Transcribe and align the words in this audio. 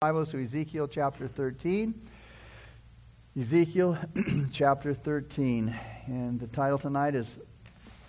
Bibles 0.00 0.30
to 0.30 0.40
Ezekiel 0.40 0.86
chapter 0.86 1.26
13. 1.26 1.92
Ezekiel 3.36 3.98
chapter 4.52 4.94
13. 4.94 5.76
And 6.06 6.38
the 6.38 6.46
title 6.46 6.78
tonight 6.78 7.16
is 7.16 7.26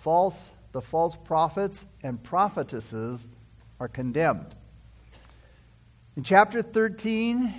False 0.02 0.38
the 0.70 0.80
false 0.80 1.16
prophets 1.24 1.84
and 2.04 2.22
prophetesses 2.22 3.26
are 3.80 3.88
condemned. 3.88 4.54
In 6.16 6.22
chapter 6.22 6.62
13, 6.62 7.52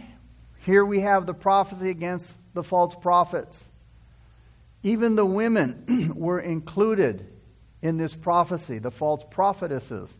here 0.59 0.86
we 0.86 1.02
have 1.02 1.25
the 1.25 1.34
prophecy 1.34 1.89
against 1.89 2.34
the 2.54 2.63
false 2.63 2.95
prophets. 2.95 3.61
Even 4.82 5.18
the 5.18 5.25
women 5.25 6.13
were 6.16 6.39
included 6.39 7.27
in 7.82 7.98
this 7.98 8.16
prophecy, 8.16 8.79
the 8.79 8.91
false 8.91 9.25
prophetesses. 9.29 10.18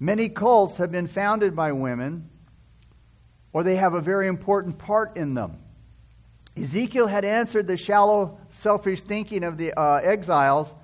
Many 0.00 0.30
cults 0.30 0.78
have 0.78 0.90
been 0.90 1.08
founded 1.08 1.54
by 1.54 1.72
women 1.72 2.30
or 3.52 3.62
they 3.62 3.76
have 3.76 3.94
a 3.94 4.00
very 4.00 4.28
important 4.28 4.78
part 4.78 5.16
in 5.16 5.34
them. 5.34 5.58
Ezekiel 6.56 7.06
had 7.06 7.24
answered 7.24 7.66
the 7.66 7.76
shallow, 7.76 8.38
selfish 8.50 9.02
thinking 9.02 9.44
of 9.44 9.56
the 9.56 9.72
uh, 9.78 9.96
exiles 9.96 10.74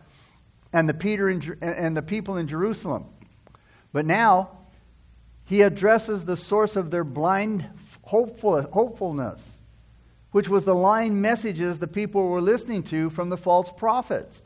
and 0.73 0.89
the, 0.89 0.95
Peter 0.95 1.29
in, 1.29 1.57
and 1.61 1.97
the 1.97 2.03
people 2.03 2.37
in 2.37 2.49
Jerusalem. 2.49 3.07
But 3.93 4.07
now, 4.07 4.51
he 5.45 5.63
addresses 5.63 6.25
the 6.25 6.37
source 6.37 6.77
of 6.77 6.91
their 6.91 7.05
blind 7.05 7.67
hopeful, 8.03 8.63
hopefulness, 8.63 9.43
which 10.31 10.49
was 10.49 10.65
the 10.65 10.75
lying 10.75 11.21
messages 11.21 11.79
the 11.79 11.87
people 11.87 12.29
were 12.29 12.41
listening 12.41 12.83
to 12.85 13.11
from 13.11 13.29
the 13.29 13.37
false 13.37 13.71
prophets. 13.77 14.43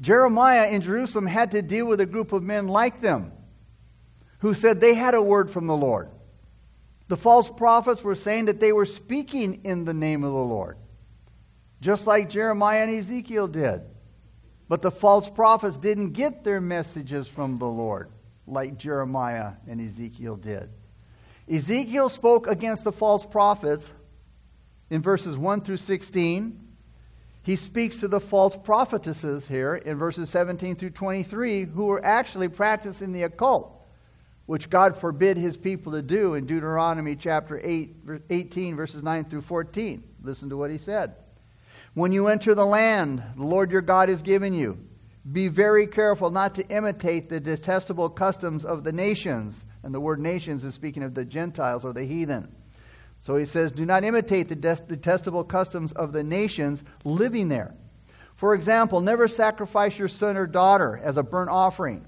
Jeremiah 0.00 0.68
in 0.68 0.82
Jerusalem 0.82 1.26
had 1.26 1.52
to 1.52 1.62
deal 1.62 1.86
with 1.86 2.00
a 2.00 2.06
group 2.06 2.32
of 2.32 2.42
men 2.42 2.66
like 2.66 3.00
them 3.00 3.32
who 4.38 4.52
said 4.52 4.80
they 4.80 4.94
had 4.94 5.14
a 5.14 5.22
word 5.22 5.50
from 5.50 5.66
the 5.66 5.76
Lord. 5.76 6.08
The 7.08 7.16
false 7.16 7.50
prophets 7.50 8.02
were 8.02 8.14
saying 8.14 8.46
that 8.46 8.60
they 8.60 8.72
were 8.72 8.86
speaking 8.86 9.60
in 9.64 9.84
the 9.84 9.94
name 9.94 10.24
of 10.24 10.32
the 10.32 10.38
Lord, 10.38 10.78
just 11.80 12.06
like 12.06 12.30
Jeremiah 12.30 12.82
and 12.82 12.98
Ezekiel 12.98 13.46
did. 13.46 13.82
But 14.68 14.80
the 14.80 14.90
false 14.90 15.28
prophets 15.28 15.76
didn't 15.76 16.12
get 16.12 16.44
their 16.44 16.60
messages 16.60 17.28
from 17.28 17.58
the 17.58 17.66
Lord 17.66 18.10
like 18.46 18.78
Jeremiah 18.78 19.52
and 19.68 19.80
Ezekiel 19.80 20.36
did. 20.36 20.70
Ezekiel 21.50 22.08
spoke 22.08 22.46
against 22.46 22.84
the 22.84 22.92
false 22.92 23.24
prophets 23.24 23.90
in 24.88 25.02
verses 25.02 25.36
1 25.36 25.60
through 25.60 25.76
16. 25.76 26.60
He 27.42 27.56
speaks 27.56 28.00
to 28.00 28.08
the 28.08 28.20
false 28.20 28.56
prophetesses 28.56 29.46
here 29.46 29.74
in 29.74 29.98
verses 29.98 30.30
17 30.30 30.76
through 30.76 30.90
23 30.90 31.64
who 31.64 31.86
were 31.86 32.02
actually 32.02 32.48
practicing 32.48 33.12
the 33.12 33.24
occult 33.24 33.73
which 34.46 34.68
God 34.68 34.96
forbid 34.96 35.36
his 35.36 35.56
people 35.56 35.92
to 35.92 36.02
do 36.02 36.34
in 36.34 36.46
Deuteronomy 36.46 37.16
chapter 37.16 37.60
8, 37.62 37.96
18, 38.28 38.76
verses 38.76 39.02
9 39.02 39.24
through 39.24 39.40
14. 39.42 40.02
Listen 40.22 40.50
to 40.50 40.56
what 40.56 40.70
he 40.70 40.78
said. 40.78 41.14
When 41.94 42.12
you 42.12 42.28
enter 42.28 42.54
the 42.54 42.66
land 42.66 43.22
the 43.36 43.44
Lord 43.44 43.70
your 43.70 43.80
God 43.80 44.08
has 44.08 44.20
given 44.20 44.52
you, 44.52 44.78
be 45.30 45.48
very 45.48 45.86
careful 45.86 46.30
not 46.30 46.56
to 46.56 46.68
imitate 46.68 47.30
the 47.30 47.40
detestable 47.40 48.10
customs 48.10 48.64
of 48.66 48.84
the 48.84 48.92
nations. 48.92 49.64
And 49.82 49.94
the 49.94 50.00
word 50.00 50.20
nations 50.20 50.64
is 50.64 50.74
speaking 50.74 51.02
of 51.02 51.14
the 51.14 51.24
Gentiles 51.24 51.84
or 51.84 51.94
the 51.94 52.04
heathen. 52.04 52.54
So 53.20 53.36
he 53.36 53.46
says, 53.46 53.72
Do 53.72 53.86
not 53.86 54.04
imitate 54.04 54.48
the 54.48 54.56
detestable 54.56 55.44
customs 55.44 55.92
of 55.92 56.12
the 56.12 56.22
nations 56.22 56.84
living 57.04 57.48
there. 57.48 57.74
For 58.36 58.54
example, 58.54 59.00
never 59.00 59.28
sacrifice 59.28 59.98
your 59.98 60.08
son 60.08 60.36
or 60.36 60.46
daughter 60.46 61.00
as 61.02 61.16
a 61.16 61.22
burnt 61.22 61.50
offering 61.50 62.04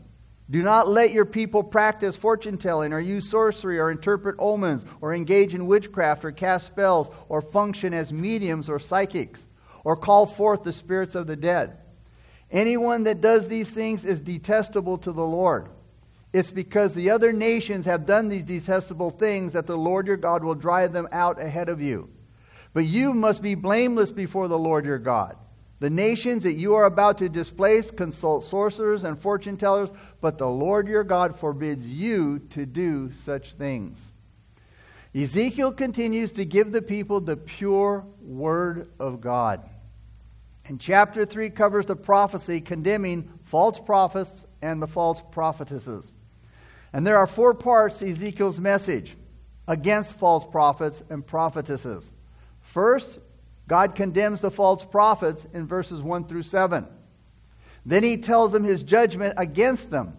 do 0.49 0.63
not 0.63 0.89
let 0.89 1.11
your 1.11 1.25
people 1.25 1.65
practice 1.65 2.15
fortune 2.15 2.57
telling 2.57 2.93
or 2.93 3.01
use 3.01 3.29
sorcery 3.29 3.81
or 3.81 3.91
interpret 3.91 4.37
omens 4.39 4.85
or 5.01 5.13
engage 5.13 5.55
in 5.55 5.67
witchcraft 5.67 6.25
or 6.25 6.31
cast 6.31 6.67
spells 6.67 7.11
or 7.29 7.43
function 7.43 7.93
as 7.93 8.13
mediums 8.13 8.69
or 8.69 8.79
psychics 8.79 9.45
or 9.83 9.97
call 9.97 10.25
forth 10.27 10.63
the 10.63 10.73
spirits 10.73 11.17
of 11.17 11.27
the 11.27 11.37
dead. 11.37 11.77
Anyone 12.51 13.05
that 13.05 13.21
does 13.21 13.49
these 13.49 13.69
things 13.69 14.05
is 14.05 14.21
detestable 14.21 14.99
to 14.99 15.13
the 15.13 15.25
Lord. 15.25 15.69
It's 16.33 16.51
because 16.51 16.95
the 16.95 17.11
other 17.11 17.33
nations 17.33 17.87
have 17.87 18.07
done 18.07 18.29
these 18.29 18.45
detestable 18.45 19.11
things 19.11 19.55
that 19.55 19.67
the 19.67 19.77
Lord 19.77 20.07
your 20.07 20.17
God 20.17 20.45
will 20.45 20.55
drive 20.55 20.93
them 20.93 21.09
out 21.11 21.41
ahead 21.41 21.69
of 21.69 21.81
you. 21.81 22.09
But 22.73 22.85
you 22.85 23.15
must 23.15 23.43
be 23.43 23.55
blameless 23.57 24.13
before 24.13 24.47
the 24.47 24.59
Lord 24.59 24.85
your 24.85 24.99
God. 24.99 25.37
The 25.79 25.91
nations 25.91 26.45
that 26.45 26.55
you 26.55 26.75
are 26.75 26.87
about 26.87 27.19
to 27.19 27.29
displace 27.29 27.91
consult 27.91 28.45
sorcerers 28.45 29.05
and 29.05 29.21
fortune 29.21 29.57
tellers, 29.57 29.91
but 30.21 30.39
the 30.39 30.49
Lord 30.49 30.89
your 30.89 31.05
God 31.05 31.39
forbids 31.39 31.87
you 31.87 32.39
to 32.51 32.65
do 32.65 33.13
such 33.13 33.53
things. 33.53 33.99
Ezekiel 35.15 35.73
continues 35.73 36.33
to 36.33 36.45
give 36.45 36.73
the 36.73 36.83
people 36.83 37.21
the 37.21 37.37
pure 37.37 38.07
word 38.21 38.89
of 38.99 39.21
God. 39.21 39.69
And 40.67 40.81
chapter 40.81 41.25
3 41.25 41.51
covers 41.51 41.87
the 41.87 41.97
prophecy 41.97 42.61
condemning 42.61 43.31
false 43.45 43.79
prophets 43.79 44.45
and 44.63 44.83
the 44.83 44.87
false 44.87 45.23
prophetesses. 45.31 46.11
And 46.93 47.07
there 47.07 47.19
are 47.19 47.27
four 47.27 47.55
parts 47.55 47.99
to 47.99 48.11
Ezekiel's 48.11 48.59
message 48.59 49.17
against 49.69 50.15
false 50.15 50.45
prophets 50.45 51.03
and 51.09 51.27
prophetesses. 51.27 52.05
First, 52.61 53.19
God 53.69 53.95
condemns 53.95 54.41
the 54.41 54.51
false 54.51 54.85
prophets 54.85 55.47
in 55.53 55.67
verses 55.67 56.01
1 56.01 56.27
through 56.27 56.43
7. 56.45 56.87
Then 57.85 58.03
he 58.03 58.17
tells 58.17 58.53
them 58.53 58.65
his 58.65 58.83
judgment 58.83 59.35
against 59.37 59.91
them. 59.91 60.17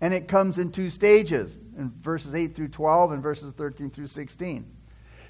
And 0.00 0.12
it 0.12 0.28
comes 0.28 0.58
in 0.58 0.70
two 0.70 0.90
stages 0.90 1.56
in 1.78 1.92
verses 2.02 2.34
8 2.34 2.54
through 2.54 2.68
12 2.68 3.12
and 3.12 3.22
verses 3.22 3.52
13 3.56 3.90
through 3.90 4.08
16. 4.08 4.66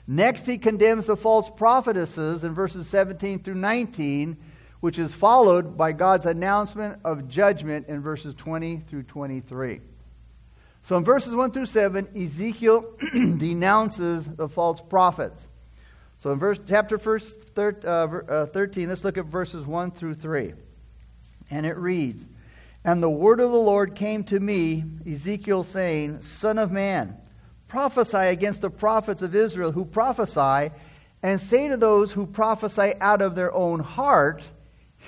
Next, 0.06 0.46
he 0.46 0.58
condemns 0.58 1.06
the 1.06 1.16
false 1.16 1.50
prophetesses 1.50 2.44
in 2.44 2.54
verses 2.54 2.86
17 2.88 3.42
through 3.42 3.54
19, 3.54 4.36
which 4.80 4.98
is 4.98 5.14
followed 5.14 5.78
by 5.78 5.92
God's 5.92 6.26
announcement 6.26 7.00
of 7.04 7.28
judgment 7.28 7.88
in 7.88 8.02
verses 8.02 8.34
20 8.34 8.82
through 8.88 9.04
23. 9.04 9.80
So 10.82 10.96
in 10.98 11.04
verses 11.04 11.34
1 11.34 11.52
through 11.52 11.66
7, 11.66 12.08
Ezekiel 12.14 12.84
denounces 13.38 14.26
the 14.26 14.48
false 14.48 14.82
prophets. 14.82 15.48
So 16.16 16.32
in 16.32 16.38
verse, 16.38 16.58
chapter 16.66 16.98
first, 16.98 17.34
thir, 17.54 17.76
uh, 17.84 18.32
uh, 18.32 18.46
13, 18.46 18.88
let's 18.88 19.04
look 19.04 19.18
at 19.18 19.26
verses 19.26 19.66
1 19.66 19.90
through 19.90 20.14
3. 20.14 20.54
And 21.50 21.66
it 21.66 21.76
reads 21.76 22.24
And 22.84 23.02
the 23.02 23.10
word 23.10 23.40
of 23.40 23.52
the 23.52 23.58
Lord 23.58 23.94
came 23.94 24.24
to 24.24 24.40
me, 24.40 24.84
Ezekiel, 25.06 25.64
saying, 25.64 26.22
Son 26.22 26.58
of 26.58 26.72
man, 26.72 27.16
prophesy 27.68 28.16
against 28.16 28.60
the 28.60 28.70
prophets 28.70 29.22
of 29.22 29.34
Israel 29.34 29.72
who 29.72 29.84
prophesy, 29.84 30.74
and 31.22 31.40
say 31.40 31.68
to 31.68 31.76
those 31.76 32.12
who 32.12 32.26
prophesy 32.26 32.92
out 33.00 33.22
of 33.22 33.34
their 33.34 33.52
own 33.52 33.80
heart, 33.80 34.42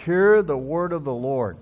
Hear 0.05 0.43
the 0.43 0.59
word 0.59 0.93
of 0.93 1.05
the 1.05 1.15
Lord. 1.15 1.59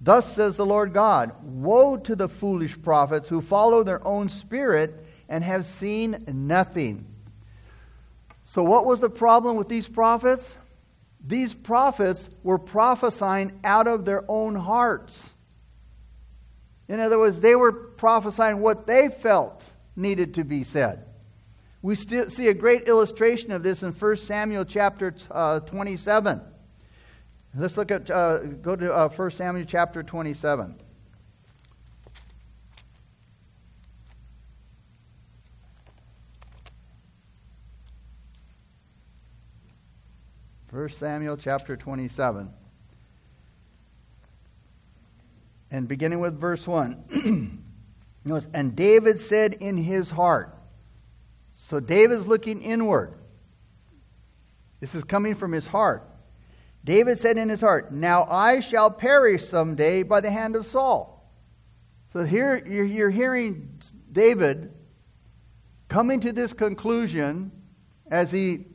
Thus 0.00 0.34
says 0.34 0.56
the 0.56 0.66
Lord 0.66 0.92
God 0.92 1.32
Woe 1.42 1.96
to 1.96 2.14
the 2.14 2.28
foolish 2.28 2.80
prophets 2.80 3.28
who 3.28 3.40
follow 3.40 3.82
their 3.82 4.06
own 4.06 4.28
spirit 4.28 5.06
and 5.28 5.42
have 5.42 5.66
seen 5.66 6.24
nothing. 6.26 7.06
So, 8.46 8.62
what 8.62 8.86
was 8.86 9.00
the 9.00 9.10
problem 9.10 9.56
with 9.56 9.68
these 9.68 9.88
prophets? 9.88 10.56
These 11.24 11.52
prophets 11.52 12.30
were 12.44 12.58
prophesying 12.58 13.58
out 13.64 13.88
of 13.88 14.04
their 14.04 14.24
own 14.30 14.54
hearts. 14.54 15.30
In 16.86 17.00
other 17.00 17.18
words, 17.18 17.40
they 17.40 17.56
were 17.56 17.72
prophesying 17.72 18.60
what 18.60 18.86
they 18.86 19.08
felt 19.08 19.68
needed 19.96 20.34
to 20.34 20.44
be 20.44 20.62
said. 20.62 21.04
We 21.82 21.96
see 21.96 22.48
a 22.48 22.54
great 22.54 22.86
illustration 22.86 23.50
of 23.50 23.64
this 23.64 23.82
in 23.82 23.92
1 23.92 24.16
Samuel 24.16 24.64
chapter 24.64 25.12
uh, 25.30 25.60
27. 25.60 26.40
Let's 27.56 27.76
look 27.76 27.90
at, 27.90 28.08
uh, 28.08 28.38
go 28.38 28.76
to 28.76 28.94
uh, 28.94 29.08
1 29.08 29.30
Samuel 29.32 29.66
chapter 29.66 30.04
27. 30.04 30.78
1 40.76 40.90
Samuel 40.90 41.38
chapter 41.38 41.74
27. 41.74 42.50
And 45.70 45.88
beginning 45.88 46.20
with 46.20 46.38
verse 46.38 46.66
1. 46.66 47.62
Notice, 48.26 48.46
and 48.52 48.76
David 48.76 49.18
said 49.18 49.54
in 49.54 49.78
his 49.78 50.10
heart. 50.10 50.54
So 51.54 51.80
David's 51.80 52.26
looking 52.26 52.60
inward. 52.60 53.14
This 54.78 54.94
is 54.94 55.02
coming 55.02 55.34
from 55.34 55.52
his 55.52 55.66
heart. 55.66 56.06
David 56.84 57.18
said 57.20 57.38
in 57.38 57.48
his 57.48 57.62
heart, 57.62 57.90
Now 57.90 58.24
I 58.24 58.60
shall 58.60 58.90
perish 58.90 59.46
someday 59.46 60.02
by 60.02 60.20
the 60.20 60.30
hand 60.30 60.56
of 60.56 60.66
Saul. 60.66 61.26
So 62.12 62.22
here 62.22 62.62
you're 62.66 63.08
hearing 63.08 63.80
David 64.12 64.74
coming 65.88 66.20
to 66.20 66.32
this 66.32 66.52
conclusion 66.52 67.50
as 68.10 68.30
he 68.30 68.66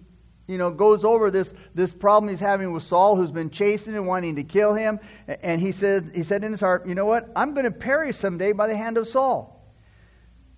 you 0.47 0.57
know, 0.57 0.71
goes 0.71 1.03
over 1.03 1.31
this, 1.31 1.53
this 1.73 1.93
problem 1.93 2.29
he's 2.29 2.39
having 2.39 2.71
with 2.71 2.83
Saul, 2.83 3.15
who's 3.15 3.31
been 3.31 3.49
chasing 3.49 3.95
and 3.95 4.05
wanting 4.07 4.35
to 4.35 4.43
kill 4.43 4.73
him. 4.73 4.99
And 5.27 5.61
he 5.61 5.71
said, 5.71 6.11
he 6.13 6.23
said 6.23 6.43
in 6.43 6.51
his 6.51 6.61
heart, 6.61 6.87
you 6.87 6.95
know 6.95 7.05
what? 7.05 7.31
I'm 7.35 7.53
going 7.53 7.65
to 7.65 7.71
perish 7.71 8.17
someday 8.17 8.51
by 8.51 8.67
the 8.67 8.75
hand 8.75 8.97
of 8.97 9.07
Saul. 9.07 9.61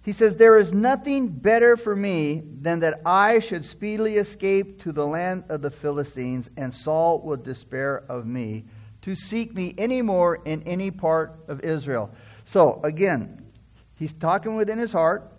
He 0.03 0.11
says, 0.11 0.35
There 0.35 0.59
is 0.59 0.73
nothing 0.73 1.29
better 1.29 1.77
for 1.77 1.95
me 1.95 2.43
than 2.61 2.81
that 2.81 3.01
I 3.05 3.39
should 3.39 3.63
speedily 3.63 4.17
escape 4.17 4.81
to 4.83 4.91
the 4.91 5.07
land 5.07 5.45
of 5.49 5.61
the 5.61 5.71
Philistines, 5.71 6.49
and 6.57 6.73
Saul 6.73 7.21
will 7.21 7.37
despair 7.37 8.03
of 8.09 8.25
me 8.25 8.65
to 9.03 9.15
seek 9.15 9.53
me 9.53 9.73
any 9.77 10.01
more 10.01 10.41
in 10.43 10.63
any 10.63 10.91
part 10.91 11.39
of 11.47 11.61
Israel. 11.61 12.11
So, 12.45 12.81
again, 12.83 13.45
he's 13.95 14.13
talking 14.13 14.55
within 14.55 14.77
his 14.77 14.91
heart, 14.91 15.31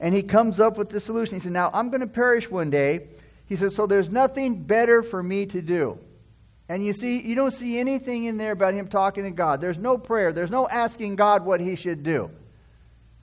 and 0.00 0.14
he 0.14 0.22
comes 0.22 0.60
up 0.60 0.76
with 0.76 0.90
the 0.90 1.00
solution. 1.00 1.36
He 1.36 1.40
said, 1.40 1.52
Now 1.52 1.70
I'm 1.72 1.88
going 1.88 2.02
to 2.02 2.06
perish 2.06 2.50
one 2.50 2.68
day. 2.68 3.08
He 3.48 3.56
says, 3.56 3.74
So 3.74 3.86
there's 3.86 4.10
nothing 4.10 4.62
better 4.62 5.02
for 5.02 5.22
me 5.22 5.46
to 5.46 5.62
do. 5.62 5.98
And 6.68 6.84
you 6.84 6.92
see, 6.92 7.20
you 7.20 7.34
don't 7.34 7.52
see 7.52 7.78
anything 7.78 8.24
in 8.24 8.36
there 8.36 8.52
about 8.52 8.74
him 8.74 8.88
talking 8.88 9.24
to 9.24 9.30
God. 9.30 9.60
There's 9.60 9.78
no 9.78 9.96
prayer, 9.96 10.32
there's 10.32 10.50
no 10.50 10.68
asking 10.68 11.16
God 11.16 11.44
what 11.44 11.60
he 11.60 11.74
should 11.74 12.02
do. 12.02 12.30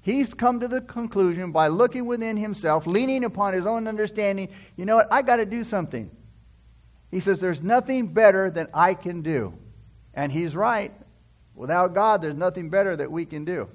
He's 0.02 0.34
come 0.34 0.60
to 0.60 0.68
the 0.68 0.82
conclusion 0.82 1.52
by 1.52 1.68
looking 1.68 2.06
within 2.06 2.38
himself, 2.38 2.86
leaning 2.86 3.24
upon 3.24 3.54
his 3.54 3.66
own 3.66 3.88
understanding, 3.88 4.50
you 4.76 4.86
know 4.86 4.98
what, 4.98 5.12
I 5.12 5.24
got 5.24 5.38
to 5.38 5.46
do 5.46 5.64
something. 5.64 6.12
He 7.12 7.20
says, 7.20 7.40
There's 7.40 7.62
nothing 7.62 8.08
better 8.08 8.50
than 8.50 8.68
I 8.74 8.96
can 8.96 9.22
do. 9.22 9.54
And 10.14 10.32
he's 10.32 10.56
right. 10.56 10.92
Without 11.54 11.94
God, 11.94 12.22
there's 12.22 12.36
nothing 12.36 12.70
better 12.70 12.96
that 12.96 13.12
we 13.12 13.26
can 13.26 13.46
do. 13.46 13.70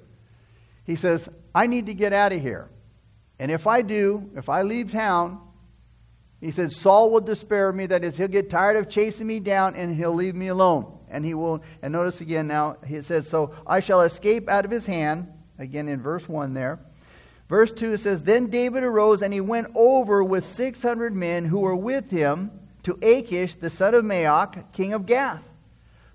He 0.85 0.95
says, 0.95 1.27
I 1.55 1.67
need 1.67 1.85
to 1.85 1.93
get 1.93 2.13
out 2.13 2.33
of 2.33 2.41
here. 2.41 2.67
And 3.39 3.51
if 3.51 3.67
I 3.67 3.81
do, 3.81 4.29
if 4.35 4.49
I 4.49 4.61
leave 4.63 4.91
town, 4.91 5.39
he 6.41 6.51
says, 6.51 6.75
Saul 6.75 7.11
will 7.11 7.21
despair 7.21 7.69
of 7.69 7.75
me. 7.75 7.85
That 7.85 8.03
is, 8.03 8.17
he'll 8.17 8.27
get 8.27 8.49
tired 8.49 8.75
of 8.75 8.89
chasing 8.89 9.27
me 9.27 9.39
down 9.39 9.75
and 9.75 9.95
he'll 9.95 10.13
leave 10.13 10.35
me 10.35 10.47
alone. 10.47 10.97
And 11.07 11.23
he 11.23 11.35
will, 11.35 11.61
and 11.81 11.93
notice 11.93 12.19
again 12.19 12.47
now, 12.47 12.77
he 12.85 13.01
says, 13.03 13.29
So 13.29 13.53
I 13.67 13.79
shall 13.79 14.01
escape 14.01 14.49
out 14.49 14.65
of 14.65 14.71
his 14.71 14.85
hand 14.85 15.31
again 15.59 15.87
in 15.87 16.01
verse 16.01 16.27
1 16.27 16.53
there. 16.55 16.79
Verse 17.47 17.71
2 17.71 17.97
says, 17.97 18.23
Then 18.23 18.47
David 18.47 18.83
arose 18.83 19.21
and 19.21 19.31
he 19.31 19.41
went 19.41 19.67
over 19.75 20.23
with 20.23 20.45
600 20.45 21.13
men 21.13 21.45
who 21.45 21.59
were 21.59 21.75
with 21.75 22.09
him 22.09 22.49
to 22.83 22.97
Achish, 23.03 23.55
the 23.55 23.69
son 23.69 23.93
of 23.93 24.03
Maoch, 24.03 24.71
king 24.71 24.93
of 24.93 25.05
Gath. 25.05 25.43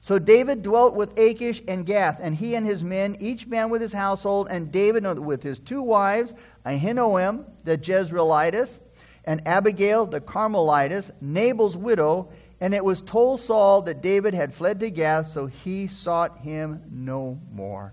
So 0.00 0.18
David 0.18 0.62
dwelt 0.62 0.94
with 0.94 1.18
Achish 1.18 1.62
and 1.68 1.84
Gath, 1.84 2.18
and 2.20 2.34
he 2.34 2.54
and 2.54 2.64
his 2.64 2.82
men, 2.82 3.16
each 3.20 3.46
man 3.46 3.70
with 3.70 3.82
his 3.82 3.92
household, 3.92 4.48
and 4.50 4.72
David 4.72 5.04
with 5.18 5.42
his 5.42 5.58
two 5.58 5.82
wives, 5.82 6.32
Ahinoam 6.64 7.44
the 7.64 7.76
Jezreelitess, 7.76 8.80
and 9.26 9.46
Abigail 9.46 10.06
the 10.06 10.20
Carmelitess, 10.20 11.10
Nabal's 11.20 11.76
widow. 11.76 12.28
And 12.60 12.72
it 12.72 12.82
was 12.82 13.02
told 13.02 13.40
Saul 13.40 13.82
that 13.82 14.00
David 14.00 14.32
had 14.32 14.54
fled 14.54 14.80
to 14.80 14.90
Gath, 14.90 15.30
so 15.30 15.44
he 15.46 15.88
sought 15.88 16.38
him 16.38 16.82
no 16.90 17.38
more. 17.52 17.92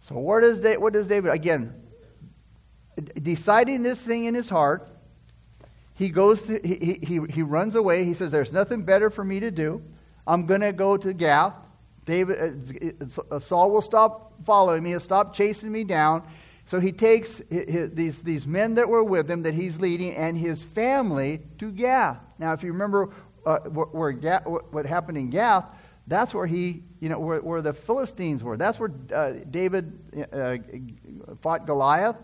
So 0.00 0.14
where 0.18 0.40
does 0.40 0.60
David, 0.60 0.80
what 0.80 0.92
does 0.94 1.06
David 1.06 1.32
again? 1.32 1.74
Deciding 3.20 3.82
this 3.82 4.00
thing 4.00 4.24
in 4.24 4.34
his 4.34 4.48
heart, 4.48 4.88
he 5.94 6.08
goes 6.08 6.42
to 6.42 6.60
he, 6.64 6.98
he, 7.02 7.20
he 7.28 7.42
runs 7.42 7.74
away. 7.74 8.04
He 8.04 8.14
says, 8.14 8.30
"There's 8.30 8.52
nothing 8.52 8.84
better 8.84 9.10
for 9.10 9.24
me 9.24 9.40
to 9.40 9.50
do. 9.50 9.82
I'm 10.26 10.46
going 10.46 10.60
to 10.60 10.72
go 10.72 10.96
to 10.96 11.12
Gath. 11.12 11.56
David 12.06 13.12
uh, 13.30 13.38
Saul 13.38 13.70
will 13.70 13.82
stop 13.82 14.32
following 14.44 14.82
me. 14.82 14.90
He'll 14.90 15.00
stop 15.00 15.34
chasing 15.34 15.70
me 15.70 15.84
down." 15.84 16.22
So 16.66 16.80
he 16.80 16.92
takes 16.92 17.42
his, 17.50 17.90
these, 17.90 18.22
these 18.22 18.46
men 18.46 18.74
that 18.76 18.88
were 18.88 19.04
with 19.04 19.30
him 19.30 19.42
that 19.42 19.54
he's 19.54 19.78
leading 19.78 20.14
and 20.14 20.36
his 20.36 20.62
family 20.62 21.42
to 21.58 21.70
Gath. 21.70 22.24
Now, 22.38 22.52
if 22.52 22.62
you 22.62 22.72
remember 22.72 23.10
uh, 23.44 23.58
where 23.58 24.12
Gath, 24.12 24.46
what 24.46 24.86
happened 24.86 25.18
in 25.18 25.30
Gath, 25.30 25.66
that's 26.06 26.34
where 26.34 26.46
he, 26.46 26.82
you 27.00 27.08
know, 27.08 27.18
where, 27.18 27.40
where 27.40 27.62
the 27.62 27.72
Philistines 27.72 28.42
were. 28.42 28.56
That's 28.56 28.78
where 28.78 28.90
uh, 29.12 29.32
David 29.50 29.98
uh, 30.32 30.56
fought 31.40 31.66
Goliath. 31.66 32.16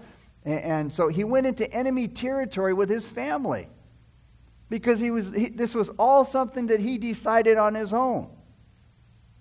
And, 0.45 0.61
and, 0.61 0.93
so 0.93 1.09
he 1.09 1.25
went 1.25 1.47
into 1.47 1.71
enemy 1.73 2.09
territory 2.09 2.73
with 2.73 2.89
his 2.89 3.07
family 3.07 3.69
because 4.69 4.99
he 4.99 5.11
was, 5.11 5.31
he, 5.33 5.49
this 5.49 5.75
was 5.75 5.91
all 5.99 6.25
something 6.25 6.69
that 6.69 6.81
he 6.81 6.99
decided 6.99 7.59
on 7.59 7.75
his 7.75 7.93
own. 7.93 8.29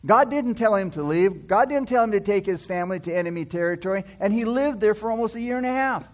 God 0.06 0.30
didn't 0.30 0.56
tell 0.56 0.76
him 0.76 0.92
to 0.92 1.04
leave. 1.04 1.48
God 1.48 1.68
didn't 1.70 1.90
tell 1.90 2.04
him 2.04 2.12
to 2.12 2.22
take 2.22 2.46
his 2.46 2.64
family 2.64 3.00
to 3.02 3.14
enemy 3.14 3.46
territory. 3.46 4.06
And 4.20 4.32
he 4.32 4.46
lived 4.46 4.80
there 4.80 4.96
for 4.96 5.12
almost 5.12 5.36
a 5.36 5.42
year 5.42 5.58
and 5.58 5.66
a 5.66 5.72
half, 5.72 6.08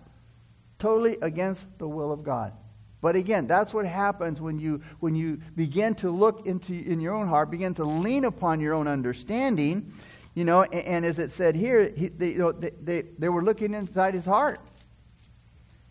totally 0.79 1.17
against 1.21 1.65
the 1.77 1.87
will 1.87 2.11
of 2.11 2.23
God. 2.23 2.53
But 3.01 3.15
again, 3.15 3.45
that's 3.45 3.71
what 3.71 3.85
happens 3.85 4.41
when 4.41 4.57
you, 4.57 4.81
when 4.99 5.15
you 5.15 5.39
begin 5.55 5.93
to 5.95 6.09
look 6.09 6.47
into 6.47 6.73
in 6.73 6.99
your 6.99 7.13
own 7.13 7.27
heart, 7.27 7.51
begin 7.51 7.75
to 7.75 7.83
lean 7.83 8.25
upon 8.25 8.59
your 8.59 8.73
own 8.73 8.87
understanding. 8.87 9.93
You 10.33 10.43
know, 10.43 10.63
and, 10.63 10.73
and 10.73 11.05
as 11.05 11.19
it 11.19 11.29
said 11.29 11.55
here, 11.55 11.91
he, 11.95 12.07
they, 12.07 12.31
you 12.31 12.39
know, 12.39 12.51
they, 12.51 12.71
they, 12.81 13.01
they 13.19 13.29
were 13.29 13.43
looking 13.43 13.75
inside 13.75 14.15
his 14.15 14.25
heart. 14.25 14.59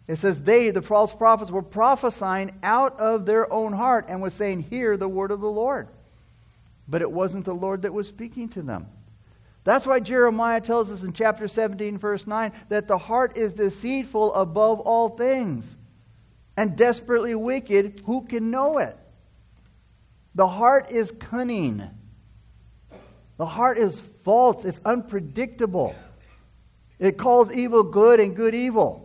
It 0.09 0.17
says 0.17 0.43
they, 0.43 0.71
the 0.71 0.83
false 0.83 1.15
prophets, 1.15 1.53
were 1.53 1.63
prophesying 1.63 2.59
out 2.65 2.99
of 2.99 3.25
their 3.25 3.51
own 3.53 3.73
heart 3.73 4.07
and 4.09 4.21
was 4.21 4.35
saying, 4.35 4.63
Hear 4.63 4.97
the 4.97 5.09
word 5.09 5.31
of 5.31 5.41
the 5.41 5.49
Lord. 5.49 5.89
But 6.89 7.03
it 7.03 7.11
wasn't 7.11 7.45
the 7.45 7.55
Lord 7.55 7.83
that 7.83 7.95
was 7.95 8.07
speaking 8.07 8.49
to 8.51 8.63
them. 8.63 8.87
That's 9.65 9.87
why 9.87 10.01
Jeremiah 10.01 10.61
tells 10.61 10.91
us 10.91 11.03
in 11.03 11.15
chapter 11.15 11.49
17, 11.49 11.97
verse 11.97 12.27
9, 12.27 12.53
that 12.69 12.87
the 12.87 12.99
heart 12.99 13.39
is 13.39 13.55
deceitful 13.55 14.35
above 14.35 14.81
all 14.81 15.09
things 15.09 15.75
and 16.57 16.77
desperately 16.77 17.35
wicked, 17.35 18.03
who 18.05 18.23
can 18.27 18.51
know 18.51 18.79
it? 18.79 18.97
The 20.35 20.47
heart 20.47 20.91
is 20.91 21.11
cunning. 21.19 21.83
The 23.37 23.47
heart 23.47 23.79
is 23.79 24.01
false. 24.23 24.65
It's 24.65 24.81
unpredictable. 24.85 25.95
It 26.99 27.19
calls 27.19 27.51
evil 27.51 27.83
good 27.83 28.21
and 28.21 28.37
good 28.37 28.55
evil. 28.55 29.04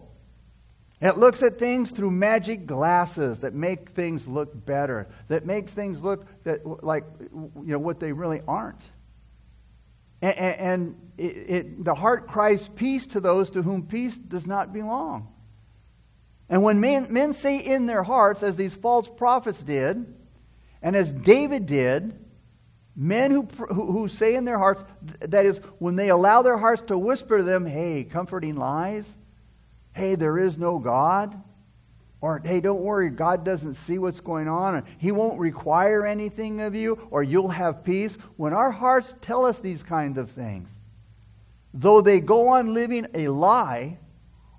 It 1.02 1.18
looks 1.18 1.42
at 1.44 1.58
things 1.58 1.92
through 1.92 2.12
magic 2.12 2.66
glasses 2.66 3.40
that 3.40 3.54
make 3.54 3.90
things 3.90 4.28
look 4.28 4.66
better, 4.66 5.08
that 5.30 5.46
makes 5.46 5.74
things 5.74 6.04
look 6.04 6.26
that, 6.44 6.66
like 6.84 7.06
you 7.22 7.72
know 7.72 7.80
what 7.80 8.02
they 8.02 8.12
really 8.12 8.42
aren't. 8.46 8.84
And, 10.22 10.38
and 10.38 10.96
it, 11.18 11.24
it, 11.24 11.84
the 11.86 11.96
heart 11.96 12.28
cries 12.28 12.68
peace 12.68 13.06
to 13.08 13.22
those 13.22 13.52
to 13.52 13.62
whom 13.62 13.84
peace 13.84 14.18
does 14.18 14.46
not 14.46 14.74
belong. 14.74 15.30
And 16.50 16.64
when 16.64 16.82
men, 16.82 17.08
men 17.14 17.32
say 17.34 17.60
in 17.60 17.86
their 17.86 18.04
hearts, 18.04 18.44
as 18.44 18.58
these 18.58 18.76
false 18.76 19.08
prophets 19.08 19.62
did, 19.62 20.14
and 20.82 20.96
as 20.96 21.12
David 21.12 21.66
did, 21.66 22.14
men 22.96 23.32
who, 23.32 23.44
who, 23.44 23.92
who 23.92 24.08
say 24.10 24.36
in 24.36 24.44
their 24.44 24.58
hearts, 24.58 24.84
that 25.22 25.46
is, 25.46 25.60
when 25.78 25.96
they 25.96 26.10
allow 26.10 26.42
their 26.42 26.58
hearts 26.58 26.82
to 26.84 26.98
whisper 26.98 27.38
to 27.38 27.44
them, 27.44 27.66
hey, 27.66 28.04
comforting 28.04 28.56
lies, 28.56 29.08
hey, 29.94 30.16
there 30.16 30.38
is 30.38 30.58
no 30.58 30.80
God, 30.80 31.42
or 32.22 32.42
hey, 32.44 32.60
don't 32.60 32.82
worry, 32.82 33.10
God 33.10 33.46
doesn't 33.46 33.76
see 33.76 33.98
what's 33.98 34.20
going 34.20 34.48
on, 34.48 34.76
and 34.76 34.86
He 34.98 35.12
won't 35.12 35.40
require 35.40 36.06
anything 36.06 36.62
of 36.62 36.76
you, 36.76 37.08
or 37.12 37.24
you'll 37.24 37.50
have 37.50 37.84
peace. 37.84 38.18
When 38.36 38.54
our 38.54 38.72
hearts 38.72 39.16
tell 39.22 39.46
us 39.46 39.60
these 39.60 39.84
kinds 39.84 40.18
of 40.18 40.32
things, 40.32 40.70
though 41.74 42.02
they 42.02 42.20
go 42.20 42.50
on 42.50 42.74
living 42.74 43.08
a 43.14 43.30
lie, 43.30 44.00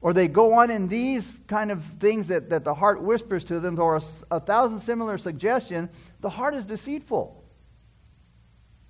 or 0.01 0.15
they 0.15 0.29
go 0.29 0.55
on 0.55 0.71
in 0.71 0.89
these 0.89 1.31
kind 1.47 1.71
of 1.71 1.85
things 1.85 2.29
that, 2.29 2.49
that 2.51 2.65
the 2.65 2.73
heart 2.73 3.03
whispers 3.03 3.45
to 3.45 3.61
them, 3.61 3.79
or 3.79 3.97
a, 3.97 4.03
a 4.31 4.41
thousand 4.41 4.81
similar 4.81 5.19
suggestions, 5.19 5.91
the 6.21 6.31
heart 6.31 6.55
is 6.55 6.65
deceitful. 6.65 7.45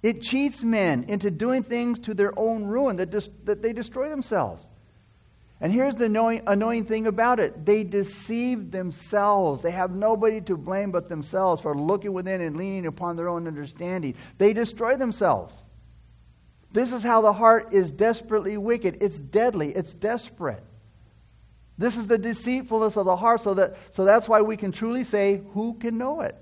It 0.02 0.22
cheats 0.22 0.62
men 0.62 1.04
into 1.08 1.30
doing 1.30 1.62
things 1.62 1.98
to 2.00 2.14
their 2.14 2.38
own 2.38 2.64
ruin, 2.64 2.96
that, 2.96 3.10
dis, 3.10 3.28
that 3.44 3.60
they 3.60 3.72
destroy 3.72 4.08
themselves. 4.08 4.64
And 5.60 5.70
here's 5.72 5.94
the 5.94 6.06
annoying, 6.06 6.42
annoying 6.46 6.86
thing 6.86 7.06
about 7.06 7.38
it 7.38 7.66
they 7.66 7.84
deceive 7.84 8.70
themselves. 8.70 9.62
They 9.62 9.70
have 9.70 9.94
nobody 9.94 10.40
to 10.42 10.56
blame 10.56 10.90
but 10.90 11.08
themselves 11.08 11.60
for 11.60 11.76
looking 11.76 12.12
within 12.12 12.40
and 12.40 12.56
leaning 12.56 12.86
upon 12.86 13.16
their 13.16 13.28
own 13.28 13.46
understanding. 13.46 14.14
They 14.38 14.52
destroy 14.52 14.96
themselves. 14.96 15.54
This 16.72 16.92
is 16.92 17.02
how 17.02 17.20
the 17.20 17.32
heart 17.32 17.72
is 17.72 17.90
desperately 17.90 18.56
wicked. 18.56 18.98
It's 19.00 19.20
deadly, 19.20 19.70
it's 19.74 19.92
desperate. 19.92 20.62
This 21.76 21.96
is 21.96 22.06
the 22.06 22.18
deceitfulness 22.18 22.96
of 22.96 23.06
the 23.06 23.16
heart, 23.16 23.40
so, 23.40 23.54
that, 23.54 23.76
so 23.94 24.04
that's 24.04 24.28
why 24.28 24.42
we 24.42 24.56
can 24.56 24.70
truly 24.70 25.02
say, 25.02 25.40
Who 25.54 25.74
can 25.74 25.98
know 25.98 26.20
it? 26.20 26.36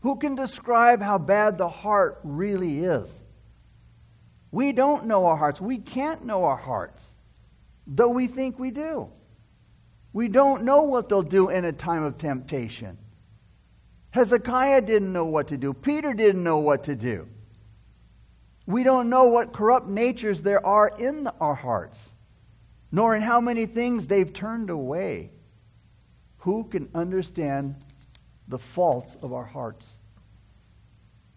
Who 0.00 0.16
can 0.16 0.34
describe 0.34 1.00
how 1.00 1.16
bad 1.16 1.56
the 1.56 1.68
heart 1.68 2.20
really 2.22 2.84
is? 2.84 3.08
We 4.50 4.72
don't 4.72 5.06
know 5.06 5.26
our 5.26 5.36
hearts. 5.36 5.62
We 5.62 5.78
can't 5.78 6.26
know 6.26 6.44
our 6.44 6.58
hearts, 6.58 7.02
though 7.86 8.08
we 8.08 8.26
think 8.26 8.58
we 8.58 8.70
do. 8.70 9.10
We 10.12 10.28
don't 10.28 10.64
know 10.64 10.82
what 10.82 11.08
they'll 11.08 11.22
do 11.22 11.48
in 11.48 11.64
a 11.64 11.72
time 11.72 12.04
of 12.04 12.18
temptation. 12.18 12.98
Hezekiah 14.10 14.82
didn't 14.82 15.12
know 15.12 15.26
what 15.26 15.48
to 15.48 15.56
do, 15.56 15.72
Peter 15.74 16.14
didn't 16.14 16.44
know 16.44 16.58
what 16.58 16.84
to 16.84 16.94
do. 16.94 17.28
We 18.66 18.82
don't 18.82 19.10
know 19.10 19.24
what 19.24 19.52
corrupt 19.52 19.88
natures 19.88 20.40
there 20.40 20.64
are 20.64 20.88
in 20.88 21.26
our 21.40 21.54
hearts 21.54 21.98
nor 22.94 23.16
in 23.16 23.22
how 23.22 23.40
many 23.40 23.66
things 23.66 24.06
they've 24.06 24.32
turned 24.32 24.70
away. 24.70 25.28
Who 26.38 26.62
can 26.62 26.88
understand 26.94 27.74
the 28.46 28.56
faults 28.56 29.16
of 29.20 29.32
our 29.32 29.44
hearts? 29.44 29.84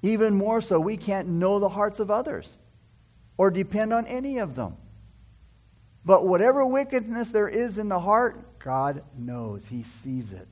Even 0.03 0.35
more 0.35 0.61
so, 0.61 0.79
we 0.79 0.97
can't 0.97 1.27
know 1.27 1.57
the 1.57 1.67
hearts 1.67 1.99
of 1.99 2.11
others 2.11 2.59
or 3.39 3.49
depend 3.49 3.91
on 3.91 4.05
any 4.05 4.37
of 4.37 4.53
them. 4.53 4.77
But 6.07 6.25
whatever 6.25 6.65
wickedness 6.65 7.31
there 7.31 7.49
is 7.49 7.77
in 7.77 7.89
the 7.89 7.99
heart, 7.99 8.59
God 8.59 9.03
knows. 9.17 9.67
He 9.67 9.83
sees 9.83 10.31
it. 10.31 10.47